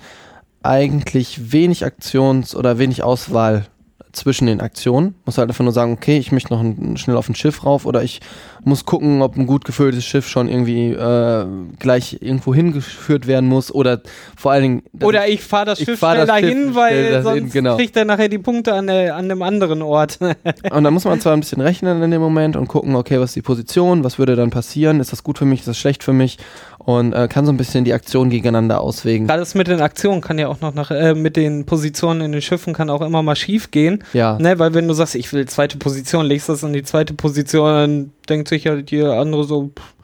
eigentlich 0.62 1.52
wenig 1.52 1.84
Aktions- 1.84 2.54
oder 2.54 2.78
wenig 2.78 3.02
Auswahl 3.02 3.66
zwischen 4.12 4.46
den 4.46 4.60
Aktionen. 4.60 5.14
Muss 5.24 5.38
halt 5.38 5.48
einfach 5.48 5.64
nur 5.64 5.72
sagen, 5.72 5.92
okay, 5.92 6.18
ich 6.18 6.32
möchte 6.32 6.52
noch 6.52 6.60
ein, 6.60 6.96
schnell 6.96 7.16
auf 7.16 7.28
ein 7.28 7.34
Schiff 7.34 7.64
rauf 7.64 7.86
oder 7.86 8.02
ich 8.02 8.20
muss 8.64 8.84
gucken, 8.84 9.22
ob 9.22 9.36
ein 9.36 9.46
gut 9.46 9.64
gefülltes 9.64 10.04
Schiff 10.04 10.28
schon 10.28 10.48
irgendwie 10.48 10.92
äh, 10.92 11.46
gleich 11.78 12.18
irgendwo 12.20 12.54
hingeführt 12.54 13.26
werden 13.26 13.48
muss 13.48 13.74
oder 13.74 14.02
vor 14.36 14.52
allen 14.52 14.62
Dingen. 14.62 14.82
Oder 15.00 15.26
ich, 15.28 15.42
fahre 15.42 15.66
das 15.66 15.78
Schiff 15.80 15.98
fahr 15.98 16.14
schnell 16.14 16.26
das 16.26 16.38
Schiff 16.38 16.48
dahin, 16.48 16.74
weil 16.74 17.12
sonst 17.22 17.24
dahin, 17.24 17.50
genau. 17.50 17.76
kriegt 17.76 17.96
er 17.96 18.04
nachher 18.04 18.28
die 18.28 18.38
Punkte 18.38 18.74
an, 18.74 18.86
der, 18.86 19.16
an 19.16 19.24
einem 19.24 19.42
anderen 19.42 19.82
Ort. 19.82 20.18
Und 20.70 20.84
da 20.84 20.90
muss 20.90 21.04
man 21.04 21.20
zwar 21.20 21.32
ein 21.32 21.40
bisschen 21.40 21.60
rechnen 21.60 22.02
in 22.02 22.10
dem 22.10 22.20
Moment 22.20 22.56
und 22.56 22.68
gucken, 22.68 22.94
okay, 22.94 23.18
was 23.18 23.30
ist 23.30 23.36
die 23.36 23.42
Position, 23.42 24.04
was 24.04 24.18
würde 24.18 24.36
dann 24.36 24.50
passieren, 24.50 25.00
ist 25.00 25.12
das 25.12 25.22
gut 25.24 25.38
für 25.38 25.44
mich, 25.44 25.60
ist 25.60 25.68
das 25.68 25.78
schlecht 25.78 26.04
für 26.04 26.12
mich 26.12 26.38
und 26.84 27.12
äh, 27.12 27.28
kann 27.28 27.46
so 27.46 27.52
ein 27.52 27.56
bisschen 27.56 27.84
die 27.84 27.92
Aktionen 27.92 28.30
gegeneinander 28.30 28.80
auswägen. 28.80 29.26
Gerade 29.26 29.40
das 29.40 29.54
mit 29.54 29.68
den 29.68 29.80
Aktionen 29.80 30.20
kann 30.20 30.38
ja 30.38 30.48
auch 30.48 30.60
noch 30.60 30.74
nach, 30.74 30.90
äh, 30.90 31.14
mit 31.14 31.36
den 31.36 31.64
Positionen 31.64 32.20
in 32.22 32.32
den 32.32 32.42
Schiffen 32.42 32.74
kann 32.74 32.90
auch 32.90 33.02
immer 33.02 33.22
mal 33.22 33.36
schief 33.36 33.70
gehen. 33.70 34.02
Ja. 34.12 34.38
Ne, 34.38 34.58
weil 34.58 34.74
wenn 34.74 34.88
du 34.88 34.94
sagst, 34.94 35.14
ich 35.14 35.32
will 35.32 35.46
zweite 35.46 35.78
Position, 35.78 36.26
legst 36.26 36.48
das 36.48 36.62
in 36.62 36.72
die 36.72 36.82
zweite 36.82 37.14
Position, 37.14 37.66
dann 37.72 38.12
denkt 38.28 38.48
sich 38.48 38.64
ja 38.64 38.76
die 38.76 39.02
andere 39.02 39.44
so, 39.44 39.70
pff, 39.78 39.94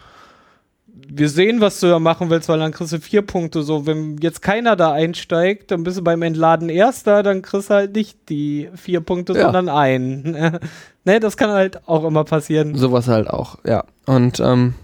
wir 1.11 1.29
sehen, 1.31 1.61
was 1.63 1.81
du 1.81 1.87
da 1.89 1.99
machen 1.99 2.29
willst, 2.29 2.49
weil 2.51 2.59
dann 2.59 2.71
kriegst 2.71 2.93
du 2.93 3.01
vier 3.01 3.23
Punkte. 3.23 3.63
So, 3.63 3.87
wenn 3.87 4.19
jetzt 4.19 4.43
keiner 4.43 4.77
da 4.77 4.93
einsteigt, 4.93 5.71
dann 5.71 5.83
bist 5.83 5.97
du 5.99 6.05
beim 6.05 6.21
Entladen 6.23 6.69
Erster, 6.69 7.23
dann 7.23 7.41
kriegst 7.41 7.71
du 7.71 7.75
halt 7.75 7.97
nicht 7.97 8.29
die 8.29 8.69
vier 8.75 9.01
Punkte, 9.01 9.33
Ja. 9.33 9.45
sondern 9.45 9.69
einen. 9.71 10.59
ne, 11.05 11.19
das 11.19 11.37
kann 11.39 11.51
halt 11.51 11.89
auch 11.89 12.05
immer 12.05 12.25
passieren. 12.25 12.75
Sowas 12.77 13.09
halt 13.09 13.29
auch, 13.29 13.57
ja. 13.65 13.85
Und 14.05 14.39
ähm, 14.41 14.75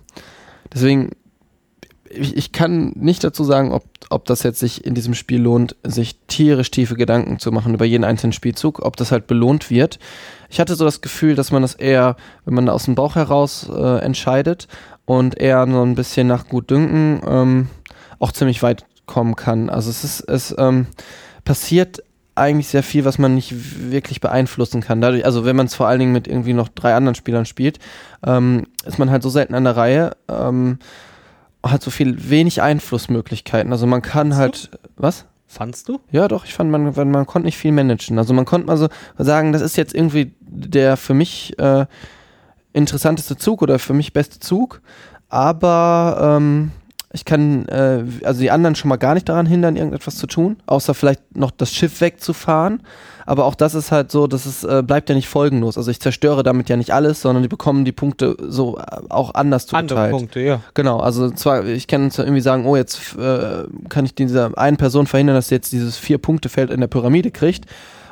deswegen, 0.73 1.11
ich, 2.17 2.37
ich 2.37 2.53
kann 2.53 2.93
nicht 2.97 3.25
dazu 3.25 3.45
sagen, 3.45 3.73
ob, 3.73 3.85
ob 4.11 4.25
das 4.25 4.43
jetzt 4.43 4.61
sich 4.61 4.85
in 4.85 4.95
diesem 4.95 5.15
Spiel 5.15 5.41
lohnt, 5.41 5.77
sich 5.83 6.19
tierisch 6.27 6.71
tiefe 6.71 6.95
Gedanken 6.95 7.39
zu 7.39 7.53
machen 7.53 7.75
über 7.75 7.85
jeden 7.85 8.05
einzelnen 8.05 8.33
Spielzug, 8.33 8.81
ob 8.85 8.97
das 8.97 9.13
halt 9.13 9.27
belohnt 9.27 9.71
wird. 9.71 9.99
Ich 10.49 10.61
hatte 10.61 10.77
so 10.77 10.85
das 10.85 11.01
Gefühl, 11.01 11.35
dass 11.35 11.51
man 11.51 11.63
das 11.63 11.75
eher, 11.75 12.17
wenn 12.45 12.55
man 12.55 12.69
aus 12.69 12.85
dem 12.85 12.95
Bauch 12.95 13.17
heraus 13.17 13.69
äh, 13.69 13.99
entscheidet 13.99 14.69
und 15.05 15.39
eher 15.39 15.67
so 15.69 15.83
ein 15.83 15.95
bisschen 15.95 16.27
nach 16.27 16.49
Gutdünken 16.49 17.21
ähm, 17.27 17.69
auch 18.19 18.33
ziemlich 18.33 18.63
weit 18.63 18.85
kommen 19.07 19.37
kann. 19.37 19.69
Also 19.69 19.91
es 19.91 20.05
ist, 20.05 20.21
es 20.21 20.55
ähm, 20.59 20.87
passiert 21.45 22.03
eigentlich 22.37 22.69
sehr 22.69 22.83
viel, 22.83 23.05
was 23.05 23.19
man 23.19 23.35
nicht 23.35 23.91
wirklich 23.91 24.21
beeinflussen 24.21 24.81
kann. 24.81 25.01
Dadurch, 25.01 25.25
also 25.25 25.45
wenn 25.45 25.57
man 25.57 25.67
es 25.67 25.75
vor 25.75 25.87
allen 25.87 26.01
Dingen 26.01 26.13
mit 26.13 26.27
irgendwie 26.27 26.53
noch 26.53 26.69
drei 26.69 26.95
anderen 26.95 27.15
Spielern 27.15 27.47
spielt, 27.47 27.79
ähm, 28.27 28.67
ist 28.85 28.99
man 28.99 29.11
halt 29.11 29.23
so 29.23 29.29
selten 29.29 29.55
an 29.55 29.65
der 29.65 29.77
Reihe, 29.77 30.17
ähm, 30.29 30.79
hat 31.71 31.83
so 31.83 31.91
viel 31.91 32.31
wenig 32.31 32.63
Einflussmöglichkeiten. 32.63 33.73
Also 33.73 33.87
man 33.87 34.03
kann 34.03 34.33
Fandst 34.33 34.71
halt, 34.71 34.81
was? 34.97 35.27
Fandst 35.47 35.89
du? 35.89 36.01
Ja, 36.11 36.27
doch, 36.27 36.45
ich 36.45 36.55
fand, 36.55 36.71
man, 36.71 36.93
man, 36.95 37.11
man 37.11 37.27
konnte 37.27 37.47
nicht 37.47 37.59
viel 37.59 37.73
managen. 37.73 38.19
Also 38.19 38.35
man 38.35 38.45
konnte 38.45 38.67
mal 38.67 38.77
so 38.77 38.89
sagen, 39.19 39.53
das 39.53 39.63
ist 39.63 39.77
jetzt 39.77 39.95
irgendwie 39.95 40.35
der 40.41 40.97
für 40.97 41.15
mich 41.15 41.59
äh, 41.59 41.87
interessanteste 42.73 43.37
Zug 43.37 43.63
oder 43.63 43.79
für 43.79 43.95
mich 43.95 44.13
beste 44.13 44.41
Zug, 44.41 44.81
aber 45.29 46.39
ähm, 46.39 46.73
ich 47.13 47.25
kann 47.25 47.67
äh, 47.69 48.05
also 48.25 48.41
die 48.41 48.51
anderen 48.51 48.75
schon 48.75 48.89
mal 48.89 48.97
gar 48.97 49.15
nicht 49.15 49.29
daran 49.29 49.47
hindern, 49.47 49.77
irgendetwas 49.77 50.17
zu 50.17 50.27
tun, 50.27 50.57
außer 50.67 50.95
vielleicht 50.95 51.37
noch 51.37 51.53
das 51.53 51.73
Schiff 51.73 52.01
wegzufahren. 52.01 52.83
Aber 53.27 53.45
auch 53.47 53.55
das 53.55 53.75
ist 53.75 53.91
halt 53.93 54.11
so, 54.11 54.27
dass 54.27 54.47
es 54.47 54.65
äh, 54.65 54.83
bleibt 54.87 55.09
ja 55.09 55.15
nicht 55.15 55.29
folgenlos. 55.29 55.79
Also 55.79 55.91
ich 55.91 56.01
zerstöre 56.01 56.43
damit 56.43 56.69
ja 56.69 56.77
nicht 56.77 56.93
alles, 56.93 57.23
sondern 57.23 57.43
die 57.43 57.49
bekommen 57.49 57.85
die 57.85 57.93
Punkte 57.93 58.37
so 58.47 58.79
äh, 58.79 58.83
auch 59.09 59.35
anders 59.35 59.73
Andere 59.73 59.89
zugeteilt. 59.89 60.11
Punkte, 60.13 60.41
ja. 60.41 60.61
Genau, 60.75 61.01
also 61.01 61.31
zwar, 61.31 61.65
ich 61.65 61.87
kann 61.87 62.11
zwar 62.11 62.27
irgendwie 62.27 62.43
sagen, 62.43 62.67
oh, 62.67 62.77
jetzt 62.77 63.17
äh, 63.17 63.65
kann 63.89 64.05
ich 64.05 64.15
dieser 64.15 64.57
einen 64.59 64.77
Person 64.77 65.07
verhindern, 65.07 65.37
dass 65.37 65.49
sie 65.49 65.55
jetzt 65.55 65.73
dieses 65.73 65.97
Vier-Punkte-Feld 65.97 66.71
in 66.71 66.81
der 66.81 66.89
Pyramide 66.89 67.31
kriegt, 67.31 67.67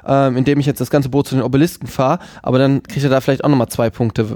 ähm, 0.06 0.36
indem 0.36 0.58
ich 0.60 0.66
jetzt 0.66 0.80
das 0.80 0.90
ganze 0.90 1.08
Boot 1.10 1.28
zu 1.28 1.34
den 1.34 1.44
Obelisken 1.44 1.86
fahre, 1.86 2.18
aber 2.42 2.58
dann 2.58 2.82
kriegt 2.82 3.04
er 3.04 3.10
da 3.10 3.20
vielleicht 3.20 3.44
auch 3.44 3.48
nochmal 3.48 3.68
zwei 3.68 3.90
Punkte, 3.90 4.26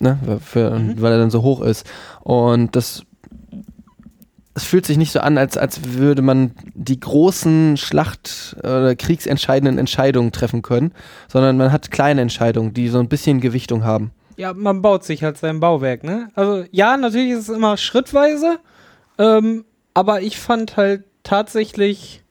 ne, 0.00 0.18
für, 0.44 0.70
Mhm. 0.70 1.00
weil 1.00 1.12
er 1.12 1.18
dann 1.18 1.30
so 1.30 1.42
hoch 1.42 1.62
ist. 1.62 1.86
Und 2.22 2.76
das 2.76 3.02
es 4.56 4.64
fühlt 4.64 4.86
sich 4.86 4.96
nicht 4.96 5.12
so 5.12 5.20
an, 5.20 5.36
als, 5.36 5.58
als 5.58 5.80
würde 5.84 6.22
man 6.22 6.52
die 6.74 6.98
großen 6.98 7.76
Schlacht- 7.76 8.56
oder 8.60 8.96
kriegsentscheidenden 8.96 9.76
Entscheidungen 9.76 10.32
treffen 10.32 10.62
können, 10.62 10.92
sondern 11.28 11.58
man 11.58 11.72
hat 11.72 11.90
kleine 11.90 12.22
Entscheidungen, 12.22 12.72
die 12.72 12.88
so 12.88 12.98
ein 12.98 13.08
bisschen 13.08 13.42
Gewichtung 13.42 13.84
haben. 13.84 14.12
Ja, 14.38 14.54
man 14.54 14.80
baut 14.80 15.04
sich 15.04 15.22
halt 15.22 15.36
sein 15.36 15.60
Bauwerk, 15.60 16.04
ne? 16.04 16.30
Also 16.34 16.64
ja, 16.70 16.96
natürlich 16.96 17.32
ist 17.32 17.48
es 17.50 17.54
immer 17.54 17.76
schrittweise, 17.76 18.58
ähm, 19.18 19.66
aber 19.92 20.22
ich 20.22 20.38
fand 20.38 20.78
halt 20.78 21.04
tatsächlich, 21.22 22.22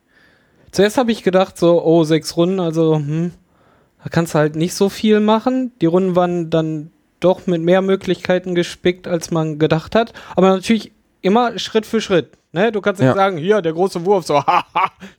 zuerst 0.72 0.98
habe 0.98 1.12
ich 1.12 1.22
gedacht 1.22 1.60
so, 1.60 1.84
oh, 1.84 2.06
sechs 2.06 2.36
Runden, 2.38 2.60
also 2.60 2.96
hm, 2.96 3.34
da 4.04 4.10
kannst 4.10 4.34
du 4.34 4.40
halt 4.40 4.56
nicht 4.56 4.74
so 4.74 4.90
viel 4.90 5.20
machen. 5.20 5.74
Die 5.80 5.86
Runden 5.88 6.16
waren 6.16 6.50
dann 6.50 6.92
doch 7.20 7.46
mit 7.46 7.62
mehr 7.62 7.84
Möglichkeiten 7.84 8.56
gespickt, 8.56 9.08
als 9.08 9.30
man 9.30 9.60
gedacht 9.60 9.94
hat, 9.94 10.14
aber 10.36 10.50
natürlich 10.50 10.92
immer 11.26 11.58
Schritt 11.60 11.86
für 11.86 12.00
Schritt. 12.02 12.30
Ne? 12.54 12.72
Du 12.72 12.80
kannst 12.80 13.02
nicht 13.02 13.10
Ja. 13.10 13.14
sagen, 13.16 13.38
hier, 13.38 13.62
der 13.62 13.74
große 13.74 14.06
Wurf, 14.06 14.26
so, 14.26 14.36
haha, 14.48 14.64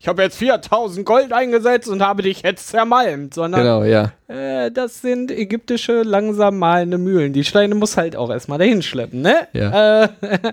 ich 0.01 0.09
habe 0.09 0.23
jetzt 0.23 0.38
4000 0.38 1.05
Gold 1.05 1.33
eingesetzt 1.35 1.87
und 1.88 2.01
habe 2.01 2.23
dich 2.23 2.40
jetzt 2.42 2.69
zermalmt, 2.69 3.35
sondern 3.35 3.61
Genau, 3.61 3.83
ja. 3.85 4.12
äh, 4.29 4.71
das 4.71 5.03
sind 5.03 5.31
ägyptische 5.31 6.03
langsam 6.03 6.59
malende 6.59 6.97
Mühlen. 6.97 7.35
Die 7.35 7.45
Steine 7.45 7.75
muss 7.75 7.99
halt 7.99 8.16
auch 8.16 8.31
erstmal 8.31 8.59
dahin 8.59 8.81
schleppen, 8.83 9.21
ne? 9.21 9.49
Ja. 9.53 10.05
Äh, 10.05 10.09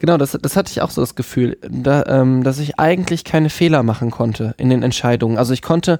Genau, 0.00 0.16
das, 0.16 0.36
das 0.40 0.56
hatte 0.56 0.70
ich 0.70 0.80
auch 0.82 0.90
so 0.90 1.00
das 1.02 1.14
Gefühl, 1.14 1.56
da, 1.68 2.04
ähm, 2.06 2.42
dass 2.44 2.58
ich 2.58 2.78
eigentlich 2.78 3.24
keine 3.24 3.50
Fehler 3.50 3.82
machen 3.82 4.10
konnte 4.10 4.54
in 4.58 4.68
den 4.70 4.82
Entscheidungen. 4.82 5.38
Also 5.38 5.52
ich 5.52 5.62
konnte, 5.62 5.98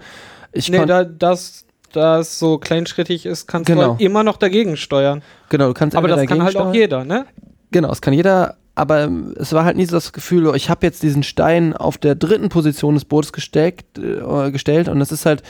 ich 0.53 0.69
nee, 0.71 0.79
konnte, 0.79 0.93
da 0.93 1.05
das, 1.05 1.65
das 1.93 2.39
so 2.39 2.59
kleinschrittig 2.59 3.27
ist, 3.27 3.47
kannst 3.47 3.69
du 3.69 3.75
Genau. 3.75 3.91
halt 3.93 4.01
immer 4.01 4.25
noch 4.25 4.37
dagegen 4.39 4.77
steuern. 4.77 5.23
genau, 5.51 5.69
du 5.69 5.75
kannst 5.75 5.95
Aber 5.97 6.09
das 6.09 6.17
kann 6.27 6.43
halt 6.43 6.55
dagegen 6.55 6.57
auch 6.57 6.73
steuern- 6.73 6.75
jeder, 6.75 7.05
ne? 7.05 7.27
Genau, 7.71 7.91
es 7.91 8.01
kann 8.03 8.13
jeder, 8.13 8.57
aber 8.75 9.11
es 9.37 9.53
war 9.53 9.65
halt 9.65 9.77
nie 9.77 9.85
so 9.85 9.97
das 9.97 10.13
Gefühl, 10.13 10.47
oh, 10.47 10.55
ich 10.55 10.71
habe 10.71 10.87
jetzt 10.87 11.03
diesen 11.03 11.23
Stein 11.23 11.77
auf 11.77 11.99
der 11.99 12.15
dritten 12.15 12.49
Position 12.49 12.95
des 12.95 13.05
Bootes 13.05 13.33
gesteckt, 13.33 13.99
äh, 13.99 14.51
gestellt. 14.51 14.89
Und 14.89 14.99
das 14.99 15.13
ist 15.13 15.27
halt 15.27 15.43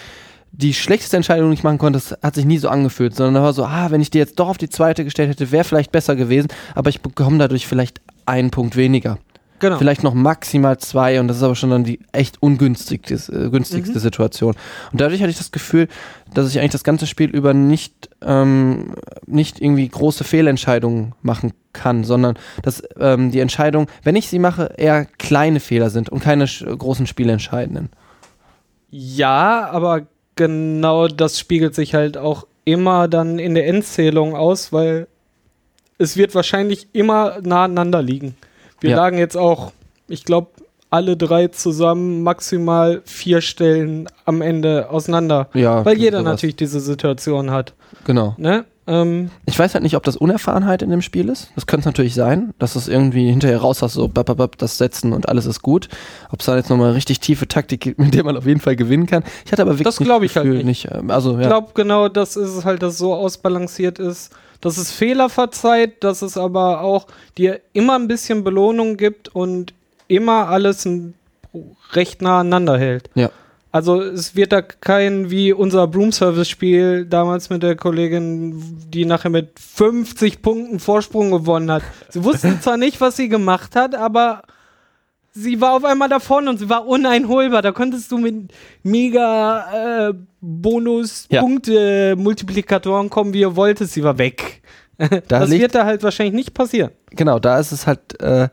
die 0.50 0.74
schlechteste 0.74 1.16
Entscheidung, 1.16 1.50
die 1.50 1.54
ich 1.54 1.62
machen 1.62 1.78
konnte, 1.78 1.98
das 1.98 2.18
hat 2.22 2.34
sich 2.34 2.44
nie 2.44 2.58
so 2.58 2.68
angefühlt, 2.68 3.14
sondern 3.14 3.34
da 3.34 3.42
war 3.42 3.52
so, 3.52 3.64
ah, 3.64 3.90
wenn 3.90 4.02
ich 4.02 4.10
die 4.10 4.18
jetzt 4.18 4.38
doch 4.38 4.48
auf 4.48 4.58
die 4.58 4.68
zweite 4.68 5.04
gestellt 5.04 5.30
hätte, 5.30 5.50
wäre 5.50 5.64
vielleicht 5.64 5.92
besser 5.92 6.14
gewesen, 6.14 6.48
aber 6.74 6.90
ich 6.90 7.00
bekomme 7.00 7.38
dadurch 7.38 7.66
vielleicht 7.66 8.00
einen 8.26 8.50
Punkt 8.50 8.76
weniger. 8.76 9.18
Genau. 9.62 9.78
Vielleicht 9.78 10.02
noch 10.02 10.12
maximal 10.12 10.76
zwei 10.78 11.20
und 11.20 11.28
das 11.28 11.36
ist 11.36 11.44
aber 11.44 11.54
schon 11.54 11.70
dann 11.70 11.84
die 11.84 12.00
echt 12.10 12.42
ungünstigste 12.42 13.14
äh, 13.32 13.48
günstigste 13.48 13.94
Mhm. 13.94 14.02
Situation. 14.02 14.56
Und 14.90 15.00
dadurch 15.00 15.20
hatte 15.20 15.30
ich 15.30 15.38
das 15.38 15.52
Gefühl, 15.52 15.86
dass 16.34 16.50
ich 16.50 16.58
eigentlich 16.58 16.72
das 16.72 16.82
ganze 16.82 17.06
Spiel 17.06 17.30
über 17.30 17.54
nicht, 17.54 18.10
ähm, 18.22 18.96
nicht 19.24 19.60
irgendwie 19.60 19.88
große 19.88 20.24
Fehlentscheidungen 20.24 21.14
machen 21.22 21.52
kann, 21.72 22.02
sondern 22.02 22.36
dass 22.64 22.82
ähm, 22.98 23.30
die 23.30 23.38
Entscheidung, 23.38 23.86
wenn 24.02 24.16
ich 24.16 24.26
sie 24.26 24.40
mache, 24.40 24.74
eher 24.76 25.04
kleine 25.04 25.60
Fehler 25.60 25.90
sind 25.90 26.08
und 26.08 26.18
keine 26.18 26.46
großen 26.46 27.06
Spielentscheidenden. 27.06 27.90
Ja, 28.90 29.68
aber 29.70 30.08
genau 30.34 31.06
das 31.06 31.38
spiegelt 31.38 31.76
sich 31.76 31.94
halt 31.94 32.18
auch 32.18 32.48
immer 32.64 33.06
dann 33.06 33.38
in 33.38 33.54
der 33.54 33.68
Endzählung 33.68 34.34
aus, 34.34 34.72
weil 34.72 35.06
es 35.98 36.16
wird 36.16 36.34
wahrscheinlich 36.34 36.88
immer 36.92 37.38
nah 37.42 37.62
aneinander 37.66 38.02
liegen. 38.02 38.34
Wir 38.82 38.90
Ja. 38.90 38.96
lagen 38.96 39.16
jetzt 39.18 39.36
auch, 39.36 39.72
ich 40.08 40.24
glaube, 40.24 40.48
alle 40.90 41.16
drei 41.16 41.48
zusammen 41.48 42.22
maximal 42.22 43.00
vier 43.06 43.40
Stellen 43.40 44.08
am 44.26 44.42
Ende 44.42 44.90
auseinander. 44.90 45.48
Ja, 45.54 45.84
Weil 45.86 45.96
jeder 45.98 46.18
sowas. 46.18 46.32
natürlich 46.32 46.56
diese 46.56 46.80
Situation 46.80 47.50
hat. 47.50 47.72
Genau. 48.04 48.34
Ne? 48.36 48.64
Ähm, 48.86 49.30
Ich 49.46 49.56
weiß 49.58 49.72
halt 49.74 49.84
nicht, 49.84 49.96
ob 49.96 50.02
das 50.02 50.16
Unerfahrenheit 50.16 50.82
in 50.82 50.90
dem 50.90 51.00
Spiel 51.00 51.28
ist. 51.28 51.50
Das 51.54 51.66
könnte 51.66 51.82
es 51.82 51.86
natürlich 51.86 52.14
sein, 52.14 52.52
dass 52.58 52.74
es 52.76 52.88
irgendwie 52.88 53.30
hinterher 53.30 53.58
raus 53.60 53.80
hast, 53.80 53.94
so 53.94 54.08
bap, 54.08 54.26
bap, 54.26 54.36
bap, 54.38 54.58
das 54.58 54.76
Setzen 54.76 55.12
und 55.12 55.28
alles 55.28 55.46
ist 55.46 55.62
gut. 55.62 55.88
Ob 56.30 56.40
es 56.40 56.46
da 56.46 56.56
jetzt 56.56 56.68
nochmal 56.68 56.90
richtig 56.92 57.20
tiefe 57.20 57.46
Taktik 57.48 57.80
gibt, 57.80 57.98
mit 58.00 58.12
der 58.12 58.24
man 58.24 58.36
auf 58.36 58.44
jeden 58.44 58.60
Fall 58.60 58.74
gewinnen 58.76 59.06
kann. 59.06 59.22
Ich 59.46 59.52
hatte 59.52 59.62
aber 59.62 59.72
wirklich 59.78 59.84
Das 59.84 59.96
glaub 59.98 60.22
ich 60.24 60.36
halt 60.36 60.46
Gefühl, 60.46 60.64
nicht. 60.64 60.88
ähm, 60.90 61.10
Also, 61.10 61.36
Ich 61.36 61.42
ja. 61.42 61.46
glaube, 61.48 61.68
genau 61.74 62.08
das 62.08 62.36
ist 62.36 62.50
es 62.50 62.64
halt, 62.66 62.82
dass 62.82 62.94
es 62.94 62.98
so 62.98 63.14
ausbalanciert 63.14 63.98
ist, 64.00 64.30
dass 64.62 64.78
es 64.78 64.90
Fehler 64.90 65.28
verzeiht, 65.28 66.02
dass 66.02 66.22
es 66.22 66.38
aber 66.38 66.80
auch 66.80 67.06
dir 67.36 67.60
immer 67.74 67.98
ein 67.98 68.08
bisschen 68.08 68.44
Belohnung 68.44 68.96
gibt 68.96 69.28
und 69.28 69.74
immer 70.08 70.48
alles 70.48 70.88
recht 71.92 72.22
nah 72.22 72.40
aneinander 72.40 72.78
hält. 72.78 73.10
Ja. 73.14 73.30
Also 73.72 74.02
es 74.02 74.36
wird 74.36 74.52
da 74.52 74.62
kein 74.62 75.30
wie 75.30 75.52
unser 75.52 75.86
Broom 75.86 76.12
Service 76.12 76.48
Spiel 76.48 77.06
damals 77.06 77.50
mit 77.50 77.62
der 77.62 77.74
Kollegin, 77.74 78.62
die 78.88 79.04
nachher 79.04 79.30
mit 79.30 79.58
50 79.58 80.42
Punkten 80.42 80.78
Vorsprung 80.78 81.30
gewonnen 81.30 81.70
hat. 81.70 81.82
Sie 82.10 82.22
wusste 82.22 82.60
zwar 82.60 82.76
nicht, 82.76 83.00
was 83.00 83.16
sie 83.16 83.28
gemacht 83.28 83.74
hat, 83.74 83.94
aber 83.94 84.42
sie 85.32 85.60
war 85.60 85.74
auf 85.74 85.84
einmal 85.84 86.08
davon 86.08 86.46
und 86.48 86.58
sie 86.58 86.68
war 86.68 86.86
uneinholbar. 86.86 87.62
Da 87.62 87.72
konntest 87.72 88.10
du 88.12 88.18
mit 88.18 88.52
mega 88.82 90.10
äh, 90.10 90.14
Bonus-Punkte-Multiplikatoren 90.40 93.10
kommen, 93.10 93.32
wie 93.32 93.40
ihr 93.40 93.56
wolltest. 93.56 93.92
Sie 93.94 94.04
war 94.04 94.18
weg. 94.18 94.60
Da 94.98 95.40
das 95.40 95.50
wird 95.50 95.74
da 95.74 95.84
halt 95.84 96.04
wahrscheinlich 96.04 96.34
nicht 96.34 96.54
passieren. 96.54 96.92
Genau, 97.10 97.40
da 97.40 97.58
ist 97.58 97.72
es 97.72 97.88
halt, 97.88 98.20
äh, 98.22 98.48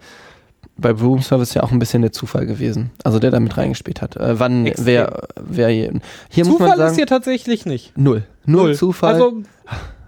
bei 0.77 0.89
Room 0.91 1.21
Service 1.21 1.53
ja 1.53 1.61
auch 1.61 1.71
ein 1.71 1.77
bisschen 1.77 2.01
der 2.01 2.11
Zufall 2.11 2.47
gewesen. 2.47 2.89
Also 3.03 3.19
der 3.19 3.29
da 3.29 3.39
mit 3.39 3.55
reingespielt 3.55 4.01
hat. 4.01 4.15
Äh, 4.15 4.39
wann, 4.39 4.65
Extrem. 4.65 4.85
wer, 4.87 5.27
wer 5.39 5.69
hier, 5.69 5.99
hier 6.29 6.45
muss 6.45 6.53
Zufall 6.53 6.69
man 6.69 6.77
sagen, 6.77 6.89
ist 6.91 6.95
hier 6.95 7.05
tatsächlich 7.07 7.65
nicht. 7.67 7.95
null. 7.97 8.23
Null, 8.45 8.73
Zufall. 8.75 9.13
Also 9.13 9.43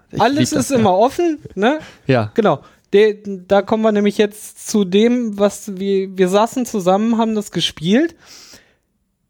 Ich 0.10 0.20
alles 0.22 0.52
ist 0.54 0.72
ja. 0.72 0.78
immer 0.78 0.98
offen, 0.98 1.38
ne? 1.54 1.78
Ja, 2.08 2.32
Genau. 2.34 2.62
De, 2.94 3.22
da 3.48 3.62
kommen 3.62 3.84
wir 3.84 3.92
nämlich 3.92 4.18
jetzt 4.18 4.68
zu 4.68 4.84
dem, 4.84 5.40
was 5.40 5.78
wir, 5.78 6.18
wir 6.18 6.28
saßen 6.28 6.66
zusammen, 6.66 7.18
haben 7.18 7.36
das 7.36 7.52
gespielt. 7.52 8.16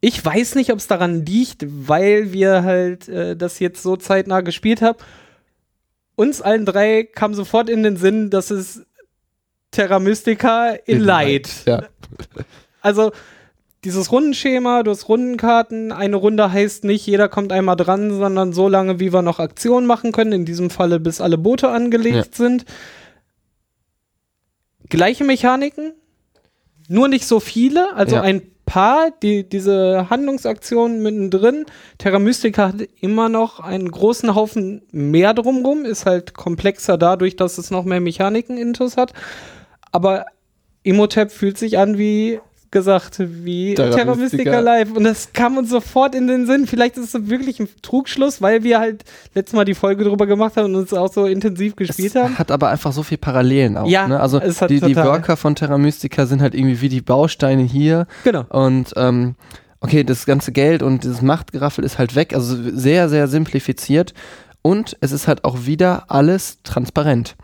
Ich 0.00 0.24
weiß 0.24 0.56
nicht, 0.56 0.72
ob 0.72 0.78
es 0.78 0.88
daran 0.88 1.24
liegt, 1.24 1.64
weil 1.68 2.32
wir 2.32 2.64
halt 2.64 3.08
äh, 3.08 3.36
das 3.36 3.60
jetzt 3.60 3.82
so 3.82 3.96
zeitnah 3.96 4.40
gespielt 4.40 4.82
haben. 4.82 4.98
Uns 6.16 6.42
allen 6.42 6.66
drei 6.66 7.04
kam 7.04 7.34
sofort 7.34 7.70
in 7.70 7.84
den 7.84 7.96
Sinn, 7.96 8.28
dass 8.28 8.50
es 8.50 8.84
Terra 9.70 10.00
Mystica 10.00 10.70
in 10.86 11.00
Light. 11.00 11.48
Ja. 11.66 11.84
Also 12.84 13.12
dieses 13.84 14.10
Rundenschema, 14.10 14.82
du 14.82 14.90
hast 14.90 15.08
Rundenkarten. 15.08 15.92
Eine 15.92 16.16
Runde 16.16 16.52
heißt 16.52 16.82
nicht, 16.82 17.06
jeder 17.06 17.28
kommt 17.28 17.52
einmal 17.52 17.76
dran, 17.76 18.10
sondern 18.10 18.52
so 18.52 18.68
lange, 18.68 19.00
wie 19.00 19.12
wir 19.12 19.22
noch 19.22 19.38
Aktionen 19.38 19.86
machen 19.86 20.10
können. 20.10 20.32
In 20.32 20.44
diesem 20.44 20.68
Falle, 20.68 20.98
bis 20.98 21.20
alle 21.20 21.38
Boote 21.38 21.68
angelegt 21.68 22.34
sind. 22.34 22.64
Gleiche 24.92 25.24
Mechaniken, 25.24 25.94
nur 26.86 27.08
nicht 27.08 27.24
so 27.26 27.40
viele. 27.40 27.94
Also 27.94 28.16
Ja. 28.16 28.20
ein 28.22 28.42
paar, 28.66 29.10
die, 29.22 29.48
diese 29.48 30.10
Handlungsaktionen 30.10 31.02
mittendrin. 31.02 31.64
Terra 31.96 32.18
Mystica 32.18 32.68
hat 32.68 32.82
immer 33.00 33.30
noch 33.30 33.58
einen 33.58 33.90
großen 33.90 34.34
Haufen 34.34 34.82
mehr 34.92 35.32
drumrum, 35.32 35.86
ist 35.86 36.04
halt 36.04 36.34
komplexer 36.34 36.98
dadurch, 36.98 37.36
dass 37.36 37.56
es 37.56 37.70
noch 37.70 37.84
mehr 37.84 38.02
Mechaniken 38.02 38.58
intus 38.58 38.98
hat. 38.98 39.14
Aber 39.92 40.26
Imhotep 40.82 41.32
fühlt 41.32 41.56
sich 41.56 41.78
an 41.78 41.96
wie 41.96 42.40
gesagt, 42.72 43.18
wie 43.18 43.74
Terra 43.74 44.14
Mystica. 44.14 44.58
Live. 44.60 44.92
Und 44.92 45.04
das 45.04 45.32
kam 45.32 45.56
uns 45.56 45.70
sofort 45.70 46.14
in 46.14 46.26
den 46.26 46.46
Sinn. 46.46 46.66
Vielleicht 46.66 46.96
ist 46.96 47.14
es 47.14 47.30
wirklich 47.30 47.60
ein 47.60 47.68
Trugschluss, 47.82 48.42
weil 48.42 48.64
wir 48.64 48.80
halt 48.80 49.04
letztes 49.34 49.54
Mal 49.54 49.64
die 49.64 49.74
Folge 49.74 50.04
drüber 50.04 50.26
gemacht 50.26 50.56
haben 50.56 50.66
und 50.66 50.76
uns 50.76 50.92
auch 50.92 51.12
so 51.12 51.26
intensiv 51.26 51.76
gespielt 51.76 52.16
es 52.16 52.20
haben. 52.20 52.38
hat 52.38 52.50
aber 52.50 52.70
einfach 52.70 52.92
so 52.92 53.02
viel 53.02 53.18
Parallelen 53.18 53.76
auch. 53.76 53.86
Ja, 53.86 54.08
ne? 54.08 54.18
Also 54.18 54.40
die, 54.40 54.80
die. 54.80 54.96
Worker 54.96 55.36
von 55.36 55.54
Terra 55.54 55.78
Mystica 55.78 56.26
sind 56.26 56.42
halt 56.42 56.54
irgendwie 56.54 56.80
wie 56.80 56.88
die 56.88 57.00
Bausteine 57.00 57.62
hier. 57.62 58.06
Genau. 58.24 58.44
Und 58.48 58.92
ähm, 58.96 59.34
okay, 59.80 60.04
das 60.04 60.26
ganze 60.26 60.52
Geld 60.52 60.82
und 60.82 61.04
dieses 61.04 61.22
Machtgeraffel 61.22 61.84
ist 61.84 61.98
halt 61.98 62.14
weg. 62.14 62.34
Also 62.34 62.56
sehr, 62.72 63.08
sehr 63.08 63.28
simplifiziert. 63.28 64.14
Und 64.62 64.96
es 65.00 65.12
ist 65.12 65.28
halt 65.28 65.44
auch 65.44 65.66
wieder 65.66 66.04
alles 66.08 66.58
transparent. 66.62 67.36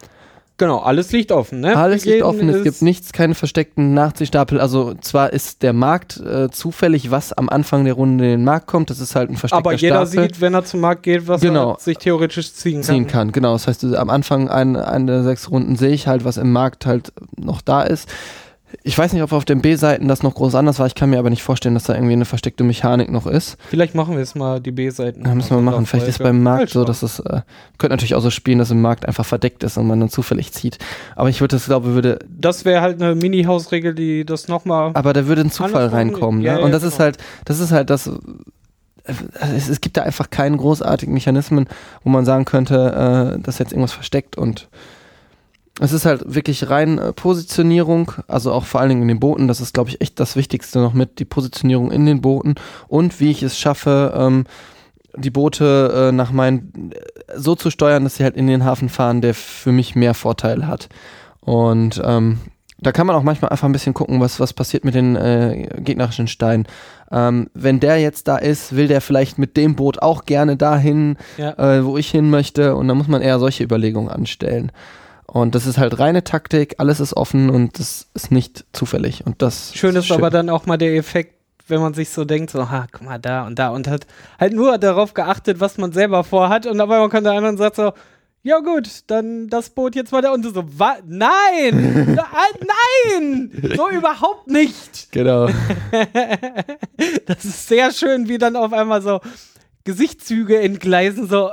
Genau, 0.59 0.79
alles 0.79 1.13
liegt 1.13 1.31
offen, 1.31 1.61
ne? 1.61 1.77
Alles 1.77 2.05
liegt 2.05 2.23
offen, 2.23 2.49
es 2.49 2.65
gibt 2.65 2.83
nichts, 2.83 3.13
keine 3.13 3.37
versteckten 3.37 3.95
Nachziehstapel. 3.95 4.61
Also 4.61 4.93
zwar 4.95 5.33
ist 5.33 5.63
der 5.63 5.73
Markt 5.73 6.19
äh, 6.19 6.51
zufällig, 6.51 7.13
was 7.13 7.33
am 7.33 7.49
Anfang 7.49 7.85
der 7.85 7.95
Runde 7.95 8.25
in 8.25 8.31
den 8.41 8.45
Markt 8.45 8.67
kommt. 8.67 8.91
Das 8.91 8.99
ist 8.99 9.15
halt 9.15 9.31
ein 9.31 9.37
versteckter 9.37 9.59
Aber 9.71 9.73
jeder 9.75 10.05
Stapel. 10.07 10.23
sieht, 10.25 10.41
wenn 10.41 10.55
er 10.55 10.65
zum 10.65 10.81
Markt 10.81 11.05
geht, 11.05 11.29
was 11.29 11.41
Genau. 11.41 11.75
er 11.75 11.79
sich 11.81 11.97
theoretisch 11.99 12.53
ziehen 12.53 12.81
kann. 12.81 12.83
ziehen 12.83 13.07
kann. 13.07 13.31
Genau, 13.33 13.53
das 13.53 13.69
heißt, 13.69 13.85
am 13.95 14.11
Anfang 14.11 14.49
ein, 14.49 14.75
eine 14.75 15.07
der 15.07 15.23
sechs 15.23 15.49
Runden 15.51 15.77
sehe 15.77 15.91
ich 15.91 16.09
halt, 16.09 16.25
was 16.25 16.37
im 16.37 16.53
Markt 16.53 16.87
halt 16.87 17.13
noch 17.37 17.61
da 17.63 17.83
ist. 17.83 18.09
Ich 18.83 18.99
weiß 18.99 19.15
nicht, 19.15 19.23
ob 19.23 19.33
auf 19.33 19.45
den 19.47 19.63
B-Seiten 19.63 20.09
das 20.09 20.23
noch 20.23 20.35
groß 20.35 20.55
anders 20.55 20.79
war. 20.79 20.87
Ich 20.87 20.95
kann 20.95 21.09
mir 21.11 21.19
aber 21.19 21.31
nicht 21.31 21.43
vorstellen, 21.43 21.75
dass 21.75 21.85
da 21.85 21.95
irgendwie 21.95 22.13
eine 22.13 22.27
versteckte 22.27 22.65
Mechanik 22.65 23.11
noch 23.11 23.27
ist. 23.27 23.57
Vielleicht 23.71 23.95
machen 23.95 24.13
wir 24.15 24.21
jetzt 24.21 24.37
mal 24.37 24.61
die 24.61 24.73
B-Seiten. 24.73 25.25
Da 25.25 25.35
müssen 25.35 25.57
wir 25.57 25.63
machen. 25.63 25.87
Vielleicht 25.87 26.09
ist 26.09 26.19
beim 26.19 26.43
Markt 26.43 26.71
so, 26.71 26.85
dass 26.85 27.03
es. 27.03 27.19
äh, 27.21 27.41
könnte 27.79 27.95
natürlich 27.95 28.15
auch 28.15 28.21
so 28.21 28.31
spielen, 28.31 28.59
dass 28.59 28.71
im 28.71 28.83
Markt 28.83 29.07
einfach 29.07 29.25
verdeckt 29.25 29.63
ist 29.65 29.79
und 29.79 29.87
man 29.87 30.01
dann 30.01 30.11
zufällig 30.11 30.53
zieht. 30.53 30.79
Aber 31.17 31.31
ich 31.31 31.41
würde 31.41 31.57
das 31.57 31.65
glaube, 31.67 31.95
würde, 31.95 32.19
Das 32.29 32.65
wäre 32.67 32.83
halt 32.83 33.01
eine 33.03 33.15
Mini-Hausregel, 33.15 33.95
die 33.95 34.25
das 34.27 34.49
nochmal. 34.49 34.91
aber 34.95 35.13
da 35.15 35.27
würde 35.27 35.41
ein 35.43 35.51
Zufall 35.51 35.87
reinkommen. 35.87 36.43
ja, 36.43 36.55
ne? 36.55 36.59
ja, 36.61 36.65
Und 36.65 36.73
das 36.73 36.83
ist 36.83 36.93
genau. 36.99 37.05
halt, 37.05 37.19
das 37.47 37.61
ist 37.61 37.73
halt 37.73 37.89
das. 37.89 38.07
äh, 38.07 39.13
Es, 39.57 39.69
es 39.71 39.81
gibt 39.81 39.97
da 39.97 40.03
einfach 40.03 40.29
keinen 40.29 40.59
großartigen 40.59 41.15
Mechanismen, 41.15 41.67
wo 42.05 42.11
man 42.11 42.25
sagen 42.27 42.45
könnte, 42.45 43.37
äh, 43.39 43.43
dass 43.43 43.59
jetzt 43.59 43.73
irgendwas 43.73 43.93
versteckt 43.93 44.37
und 44.37 44.69
es 45.81 45.93
ist 45.93 46.05
halt 46.07 46.23
wirklich 46.35 46.71
rein 46.71 46.99
äh, 46.99 47.13
Positionierung, 47.13 48.13
also 48.27 48.53
auch 48.53 48.65
vor 48.65 48.81
allen 48.81 48.89
Dingen 48.91 49.03
in 49.03 49.09
den 49.09 49.21
Booten. 49.21 49.49
Das 49.49 49.61
ist, 49.61 49.75
glaube 49.75 49.91
ich, 49.91 50.01
echt 50.01 50.19
das 50.21 50.35
Wichtigste 50.37 50.79
noch 50.81 50.93
mit, 50.95 51.19
die 51.19 51.25
Positionierung 51.25 51.91
in 51.91 52.07
den 52.07 52.21
Booten 52.21 52.55
und 52.89 53.21
wie 53.21 53.31
ich 53.31 53.43
es 53.43 53.59
schaffe, 53.59 54.13
ähm, 54.17 54.45
die 55.17 55.31
Boote 55.31 56.09
äh, 56.09 56.13
nach 56.13 56.31
meinen 56.33 56.93
so 57.35 57.55
zu 57.55 57.71
steuern, 57.71 58.05
dass 58.05 58.17
sie 58.17 58.25
halt 58.25 58.37
in 58.37 58.47
den 58.47 58.65
Hafen 58.65 58.89
fahren, 58.89 59.21
der 59.21 59.35
für 59.35 59.73
mich 59.73 59.95
mehr 59.97 60.15
Vorteile 60.15 60.67
hat. 60.67 60.89
Und 61.41 62.01
ähm, 62.05 62.39
da 62.81 62.93
kann 62.93 63.07
man 63.09 63.17
auch 63.17 63.23
manchmal 63.25 63.51
einfach 63.51 63.67
ein 63.69 63.73
bisschen 63.73 63.95
gucken, 63.95 64.21
was, 64.21 64.39
was 64.39 64.53
passiert 64.53 64.85
mit 64.85 64.95
den 64.95 65.17
äh, 65.17 65.69
gegnerischen 65.79 66.29
Steinen. 66.29 66.67
Ähm, 67.11 67.49
wenn 67.55 67.81
der 67.81 67.99
jetzt 67.99 68.29
da 68.29 68.37
ist, 68.37 68.77
will 68.77 68.87
der 68.87 69.01
vielleicht 69.01 69.39
mit 69.39 69.57
dem 69.57 69.75
Boot 69.75 70.01
auch 70.03 70.25
gerne 70.27 70.57
dahin, 70.57 71.17
Ja. 71.37 71.55
äh, 71.79 71.85
wo 71.85 71.97
ich 71.99 72.09
hin 72.11 72.31
möchte. 72.31 72.77
Und 72.77 72.87
da 72.87 72.95
muss 72.95 73.09
man 73.09 73.23
eher 73.23 73.39
solche 73.41 73.65
Überlegungen 73.65 74.11
anstellen. 74.11 74.71
Und 75.31 75.55
das 75.55 75.67
ist 75.67 75.77
halt 75.77 75.99
reine 75.99 76.25
Taktik, 76.25 76.77
alles 76.79 77.01
ist 77.01 77.15
offen 77.15 77.51
und 77.51 77.79
das 77.79 78.07
ist 78.15 78.33
nicht 78.33 78.65
zufällig. 78.73 79.27
Und 79.27 79.43
das 79.43 79.75
Schön 79.75 79.95
ist 79.95 80.11
aber 80.11 80.31
dann 80.31 80.49
auch 80.49 80.65
mal 80.65 80.79
der 80.79 80.97
Effekt, 80.97 81.35
wenn 81.67 81.83
man 81.83 81.93
sich 81.93 82.09
so 82.09 82.25
denkt, 82.25 82.51
so, 82.51 82.71
ha, 82.71 82.87
guck 82.91 83.03
mal 83.03 83.19
da 83.19 83.47
und 83.47 83.59
da 83.59 83.69
und 83.69 83.89
hat 83.89 84.07
halt 84.41 84.55
nur 84.55 84.79
darauf 84.79 85.13
geachtet, 85.13 85.61
was 85.61 85.77
man 85.77 85.93
selber 85.93 86.25
vorhat 86.25 86.65
und 86.65 86.81
auf 86.81 86.89
einmal 86.89 87.11
kommt 87.11 87.27
der 87.27 87.33
andere 87.33 87.51
und 87.51 87.59
sagt 87.59 87.77
so, 87.77 87.93
ja 88.43 88.61
gut, 88.61 88.89
dann 89.09 89.49
das 89.49 89.69
Boot 89.69 89.95
jetzt 89.95 90.13
mal 90.13 90.23
da 90.23 90.33
und 90.33 90.45
so, 90.45 90.65
wa? 90.79 90.97
Nein! 91.07 92.19
Ah, 92.19 93.15
nein! 93.21 93.51
So 93.77 93.91
überhaupt 93.91 94.49
nicht! 94.49 95.13
Genau. 95.13 95.49
Das 97.27 97.45
ist 97.45 97.69
sehr 97.69 97.93
schön, 97.93 98.29
wie 98.29 98.39
dann 98.39 98.57
auf 98.57 98.73
einmal 98.73 99.03
so 99.03 99.21
Gesichtszüge 99.85 100.59
entgleisen, 100.61 101.29
so, 101.29 101.51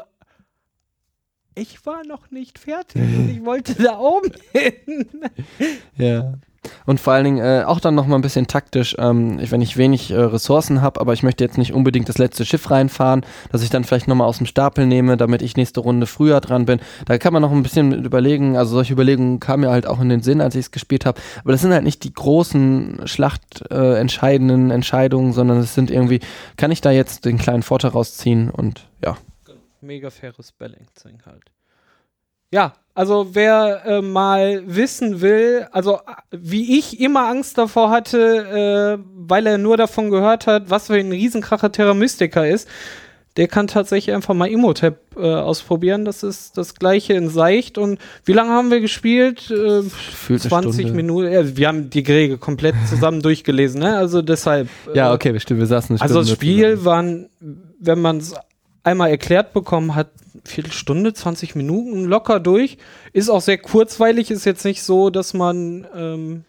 ich 1.56 1.86
war 1.86 2.04
noch 2.06 2.32
nicht 2.32 2.60
fertig 2.60 3.02
und 3.02 3.30
ich 3.30 3.46
wollte 3.46 3.82
da 3.82 3.98
oben 3.98 4.32
hin. 4.52 5.08
Ja. 5.98 6.34
Und 6.86 7.00
vor 7.00 7.14
allen 7.14 7.26
Dingen 7.26 7.38
äh, 7.38 7.64
auch 7.64 7.80
dann 7.80 7.96
noch 7.96 8.08
mal 8.08 8.16
ein 8.16 8.22
bisschen 8.22 8.48
taktisch, 8.48 8.96
ähm, 9.00 9.40
wenn 9.50 9.62
ich 9.62 9.78
wenig 9.78 10.12
äh, 10.12 10.16
Ressourcen 10.16 10.82
habe, 10.82 11.00
aber 11.00 11.14
ich 11.14 11.24
möchte 11.24 11.44
jetzt 11.44 11.58
nicht 11.58 11.74
unbedingt 11.74 12.10
das 12.10 12.18
letzte 12.18 12.46
Schiff 12.46 12.70
reinfahren, 12.70 13.26
dass 13.52 13.64
ich 13.64 13.70
dann 13.70 13.84
vielleicht 13.84 14.08
noch 14.08 14.16
mal 14.16 14.26
aus 14.26 14.38
dem 14.38 14.48
Stapel 14.48 14.86
nehme, 14.86 15.18
damit 15.18 15.42
ich 15.42 15.58
nächste 15.58 15.80
Runde 15.80 16.08
früher 16.08 16.42
dran 16.42 16.66
bin. 16.66 16.80
Da 17.06 17.18
kann 17.18 17.34
man 17.34 17.42
noch 17.42 17.52
ein 17.52 17.64
bisschen 17.64 18.04
überlegen, 18.04 18.58
also 18.58 18.74
solche 18.76 18.94
Überlegungen 18.94 19.40
kamen 19.40 19.62
mir 19.62 19.72
halt 19.72 19.88
auch 19.88 20.00
in 20.02 20.10
den 20.10 20.22
Sinn, 20.22 20.42
als 20.42 20.56
ich 20.56 20.66
es 20.66 20.72
gespielt 20.72 21.06
habe. 21.06 21.22
Aber 21.42 21.52
das 21.52 21.62
sind 21.62 21.74
halt 21.74 21.84
nicht 21.84 22.04
die 22.04 22.14
großen 22.14 23.02
schlachtentscheidenden 23.06 24.72
äh, 24.72 24.74
Entscheidungen, 24.74 25.34
sondern 25.34 25.60
es 25.60 25.76
sind 25.76 25.92
irgendwie, 25.92 26.20
kann 26.58 26.72
ich 26.72 26.82
da 26.82 26.92
jetzt 26.92 27.26
den 27.26 27.38
kleinen 27.38 27.64
Vorteil 27.64 27.92
rausziehen 27.92 28.50
und 28.50 28.88
ja. 29.04 29.18
Mega 29.86 30.10
faires 30.10 30.52
Balancing 30.52 31.22
halt. 31.26 31.52
Ja, 32.52 32.74
also 32.94 33.30
wer 33.34 33.86
äh, 33.86 34.02
mal 34.02 34.64
wissen 34.66 35.20
will, 35.22 35.68
also 35.72 35.96
äh, 35.96 36.00
wie 36.32 36.78
ich 36.78 37.00
immer 37.00 37.28
Angst 37.28 37.58
davor 37.58 37.90
hatte, 37.90 38.98
äh, 39.00 39.04
weil 39.14 39.46
er 39.48 39.58
nur 39.58 39.78
davon 39.78 40.10
gehört 40.10 40.48
hat, 40.48 40.70
was 40.70 40.88
für 40.88 40.96
ein 40.96 41.12
Riesenkracher 41.12 41.72
Terra 41.72 41.94
Mystica 41.94 42.46
ist, 42.46 42.70
der 43.38 43.50
kann 43.50 43.68
tatsächlich 43.68 44.16
einfach 44.16 44.34
mal 44.34 44.46
Imhotep 44.46 45.18
äh, 45.18 45.22
ausprobieren. 45.22 46.06
Das 46.06 46.24
ist 46.24 46.58
das 46.58 46.76
gleiche 46.76 47.14
in 47.14 47.28
Seicht. 47.28 47.78
Und 47.78 48.00
wie 48.24 48.32
lange 48.32 48.52
haben 48.52 48.72
wir 48.72 48.80
gespielt? 48.80 49.52
Äh, 49.52 49.82
Gefühlt 49.82 50.44
eine 50.44 50.50
20 50.50 50.74
Stunde. 50.74 50.96
Minuten. 50.96 51.32
Ja, 51.34 51.58
wir 51.58 51.68
haben 51.68 51.90
die 51.90 52.00
Regel 52.00 52.38
komplett 52.38 52.76
zusammen 52.90 53.22
durchgelesen, 53.22 53.82
ne? 53.82 53.98
Also 53.98 54.22
deshalb. 54.22 54.70
Ja, 54.94 55.12
äh, 55.12 55.16
okay, 55.16 55.34
bestimmt, 55.34 55.60
wir 55.60 55.68
saßen 55.68 55.96
eine 55.96 56.02
also 56.02 56.20
das 56.20 56.28
Stunde 56.28 56.42
Spiel 56.42 56.78
zusammen. 56.78 56.86
waren, 56.86 57.30
wenn 57.80 58.00
man 58.00 58.18
es 58.18 58.34
einmal 58.86 59.10
erklärt 59.10 59.54
bekommen 59.54 59.96
hat, 59.96 60.10
Viertelstunde, 60.44 61.14
20 61.14 61.56
Minuten 61.56 62.06
locker 62.06 62.40
durch. 62.40 62.78
Ist 63.14 63.30
auch 63.30 63.42
sehr 63.42 63.58
kurzweilig, 63.58 64.32
ist 64.32 64.46
jetzt 64.46 64.66
nicht 64.66 64.84
so, 64.84 65.10
dass 65.10 65.34
man 65.34 65.88
ähm, 65.96 66.46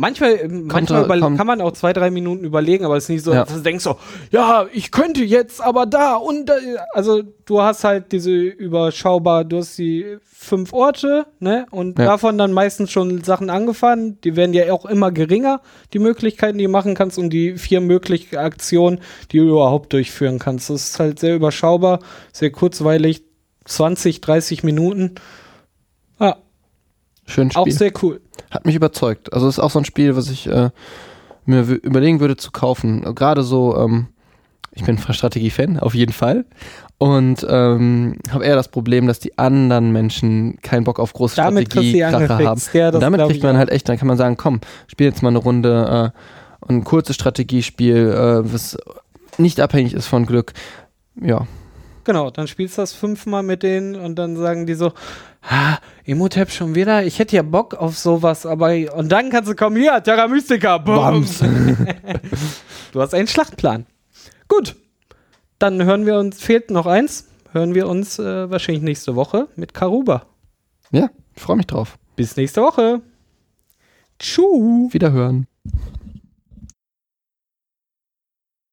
manchmal, 0.00 0.48
manchmal 0.48 1.00
da- 1.00 1.04
über, 1.04 1.18
kommt- 1.20 1.38
kann 1.38 1.46
man 1.46 1.60
auch 1.60 1.72
zwei, 1.72 1.92
drei 1.92 2.10
Minuten 2.10 2.44
überlegen, 2.44 2.84
aber 2.84 2.96
es 2.96 3.04
ist 3.04 3.08
nicht 3.10 3.24
so, 3.24 3.32
Ja. 3.32 3.44
dass 3.44 3.54
du 3.54 3.60
denkst 3.60 3.84
so, 3.84 3.96
ja, 4.30 4.66
ich 4.72 4.90
könnte 4.90 5.22
jetzt 5.22 5.60
aber 5.62 5.86
da 5.86 6.14
und 6.16 6.46
da. 6.46 6.54
Also 6.92 7.22
du 7.44 7.60
hast 7.62 7.84
halt 7.84 8.12
diese 8.12 8.32
überschaubar, 8.32 9.44
du 9.44 9.58
hast 9.58 9.76
die 9.78 10.16
fünf 10.32 10.72
Orte, 10.72 11.26
ne? 11.38 11.66
Und 11.70 11.98
Ja. 11.98 12.06
davon 12.06 12.38
dann 12.38 12.52
meistens 12.52 12.90
schon 12.90 13.22
Sachen 13.22 13.50
angefahren. 13.50 14.18
Die 14.24 14.36
werden 14.36 14.54
ja 14.54 14.72
auch 14.72 14.86
immer 14.86 15.12
geringer, 15.12 15.60
die 15.92 15.98
Möglichkeiten, 15.98 16.56
die 16.58 16.64
du 16.64 16.70
machen 16.70 16.94
kannst 16.94 17.18
und 17.18 17.30
die 17.30 17.56
vier 17.58 17.80
möglichen 17.82 18.36
Aktionen, 18.38 19.00
die 19.32 19.38
du 19.38 19.44
überhaupt 19.50 19.92
durchführen 19.92 20.38
kannst. 20.38 20.70
Das 20.70 20.82
ist 20.90 20.98
halt 20.98 21.18
sehr 21.18 21.34
überschaubar, 21.36 21.98
sehr 22.32 22.50
kurzweilig, 22.50 23.22
20, 23.66 24.22
30 24.22 24.64
Minuten. 24.64 25.16
Schön 27.30 27.50
auch 27.54 27.62
Spiel. 27.62 27.72
sehr 27.72 27.92
cool. 28.02 28.20
Hat 28.50 28.66
mich 28.66 28.74
überzeugt. 28.74 29.32
Also 29.32 29.48
ist 29.48 29.58
auch 29.58 29.70
so 29.70 29.78
ein 29.78 29.84
Spiel, 29.84 30.16
was 30.16 30.30
ich 30.30 30.46
äh, 30.46 30.70
mir 31.46 31.62
überlegen 31.62 32.20
würde 32.20 32.36
zu 32.36 32.50
kaufen. 32.50 33.02
Gerade 33.14 33.42
so, 33.42 33.76
ähm, 33.76 34.08
ich 34.72 34.84
bin 34.84 34.98
Strategie-Fan, 34.98 35.78
auf 35.78 35.94
jeden 35.94 36.12
Fall. 36.12 36.44
Und 36.98 37.46
ähm, 37.48 38.18
habe 38.30 38.44
eher 38.44 38.56
das 38.56 38.68
Problem, 38.68 39.06
dass 39.06 39.20
die 39.20 39.38
anderen 39.38 39.90
Menschen 39.90 40.58
keinen 40.60 40.84
Bock 40.84 41.00
auf 41.00 41.12
große 41.14 41.36
Damit 41.36 41.72
Strategiekracher 41.72 42.28
haben. 42.28 42.60
Ja, 42.74 42.90
damit 42.90 43.22
kriegt 43.26 43.42
man 43.42 43.54
auch. 43.54 43.58
halt 43.58 43.70
echt, 43.70 43.88
dann 43.88 43.96
kann 43.96 44.06
man 44.06 44.18
sagen, 44.18 44.36
komm, 44.36 44.60
spiel 44.86 45.06
jetzt 45.06 45.22
mal 45.22 45.30
eine 45.30 45.38
Runde, 45.38 46.12
äh, 46.12 46.70
ein 46.70 46.84
kurzes 46.84 47.16
Strategiespiel, 47.16 47.96
äh, 47.96 48.52
was 48.52 48.76
nicht 49.38 49.60
abhängig 49.60 49.94
ist 49.94 50.08
von 50.08 50.26
Glück. 50.26 50.52
Ja, 51.20 51.46
Genau, 52.04 52.30
dann 52.30 52.46
spielst 52.46 52.78
du 52.78 52.82
das 52.82 52.92
fünfmal 52.92 53.42
mit 53.42 53.62
denen 53.62 53.94
und 53.94 54.16
dann 54.16 54.36
sagen 54.36 54.66
die 54.66 54.74
so, 54.74 54.92
ah, 55.42 55.78
Emotep 56.04 56.50
schon 56.50 56.74
wieder? 56.74 57.04
Ich 57.04 57.18
hätte 57.18 57.36
ja 57.36 57.42
Bock 57.42 57.74
auf 57.74 57.98
sowas, 57.98 58.46
aber 58.46 58.74
und 58.96 59.10
dann 59.10 59.30
kannst 59.30 59.50
du 59.50 59.54
kommen, 59.54 59.76
hier, 59.76 60.02
Terra 60.02 60.26
Mystica, 60.28 60.78
Bums. 60.78 61.40
du 62.92 63.00
hast 63.00 63.14
einen 63.14 63.28
Schlachtplan. 63.28 63.86
Gut, 64.48 64.76
dann 65.58 65.84
hören 65.84 66.06
wir 66.06 66.18
uns, 66.18 66.40
fehlt 66.40 66.70
noch 66.70 66.86
eins, 66.86 67.28
hören 67.52 67.74
wir 67.74 67.86
uns 67.88 68.18
äh, 68.18 68.50
wahrscheinlich 68.50 68.82
nächste 68.82 69.14
Woche 69.14 69.48
mit 69.56 69.74
Karuba. 69.74 70.26
ja, 70.90 71.10
ich 71.36 71.42
freue 71.42 71.56
mich 71.56 71.66
drauf. 71.66 71.98
Bis 72.16 72.36
nächste 72.36 72.62
Woche. 72.62 73.02
Tschüss. 74.18 74.92
Wiederhören. 74.92 75.46